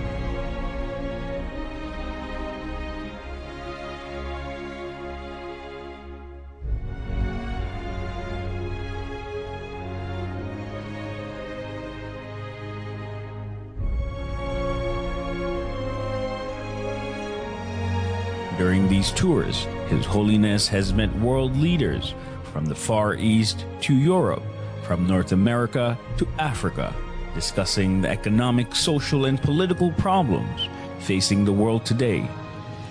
[18.99, 22.13] These tours, His Holiness has met world leaders
[22.51, 24.43] from the Far East to Europe,
[24.83, 26.93] from North America to Africa,
[27.33, 30.67] discussing the economic, social, and political problems
[30.99, 32.29] facing the world today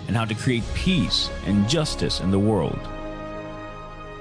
[0.07, 2.81] and how to create peace and justice in the world.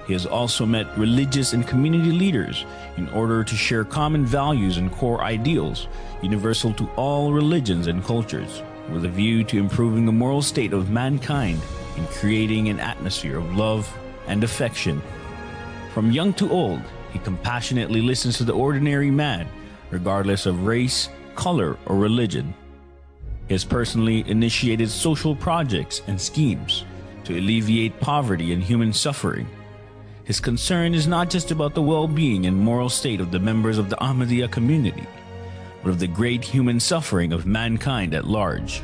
[0.08, 2.66] He has also met religious and community leaders
[2.98, 5.88] in order to share common values and core ideals
[6.22, 8.62] universal to all religions and cultures,
[8.92, 11.62] with a view to improving the moral state of mankind
[11.98, 13.92] and creating an atmosphere of love
[14.28, 15.02] and affection.
[15.94, 16.82] From young to old,
[17.12, 19.48] he compassionately listens to the ordinary man,
[19.90, 22.54] regardless of race, color, or religion.
[23.48, 26.84] He has personally initiated social projects and schemes
[27.24, 29.48] to alleviate poverty and human suffering.
[30.26, 33.78] His concern is not just about the well being and moral state of the members
[33.78, 35.08] of the Ahmadiyya community,
[35.82, 38.82] but of the great human suffering of mankind at large.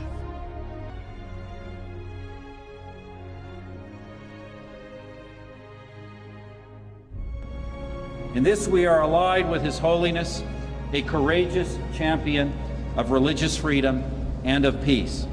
[8.36, 10.44] In this, we are allied with His Holiness,
[10.92, 12.52] a courageous champion
[12.98, 14.04] of religious freedom
[14.44, 15.28] and of peace.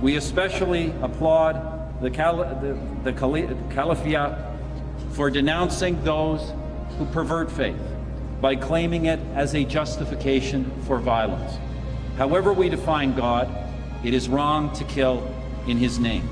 [0.00, 4.38] We especially applaud the, Cal- the, the Caliphate
[5.14, 6.52] for denouncing those
[6.96, 7.80] who pervert faith
[8.40, 11.58] by claiming it as a justification for violence.
[12.16, 13.48] However, we define God,
[14.04, 15.28] it is wrong to kill
[15.66, 16.28] in His name.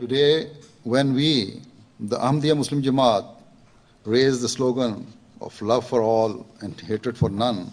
[0.00, 0.50] Today,
[0.84, 1.60] when we,
[2.00, 3.26] the Ahmadiyya Muslim Jamaat,
[4.04, 5.06] raise the slogan
[5.40, 7.70] of love for all and hatred for none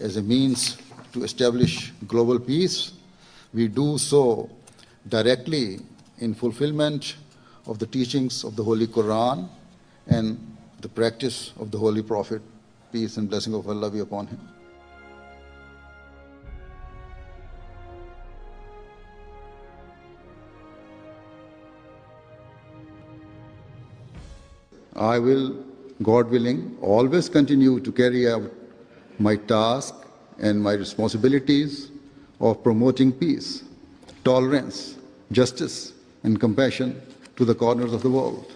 [0.00, 0.78] as a means
[1.12, 2.92] to establish global peace,
[3.52, 4.48] we do so
[5.08, 5.80] directly
[6.18, 7.16] in fulfillment
[7.66, 9.48] of the teachings of the Holy Quran
[10.06, 10.38] and
[10.80, 12.42] the practice of the Holy Prophet,
[12.92, 14.40] peace and blessing of Allah be upon him.
[25.00, 25.56] I will
[26.02, 28.42] God willing, always continue to carry out
[29.18, 29.94] my task
[30.38, 31.90] and my responsibilities
[32.38, 33.64] of promoting peace,
[34.24, 34.96] tolerance,
[35.32, 37.00] justice, and compassion
[37.36, 38.52] to the corners of the world.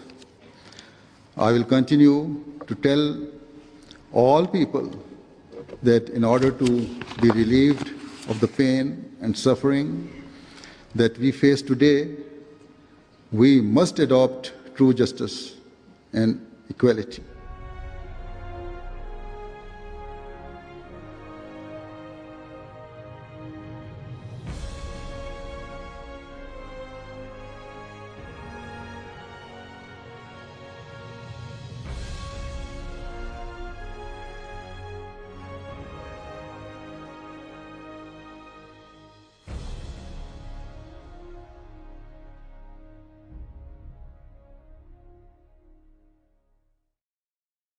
[1.35, 3.27] I will continue to tell
[4.13, 4.91] all people
[5.81, 6.87] that in order to
[7.21, 7.89] be relieved
[8.29, 10.23] of the pain and suffering
[10.93, 12.15] that we face today,
[13.31, 15.54] we must adopt true justice
[16.15, 16.39] and
[16.69, 17.21] equality.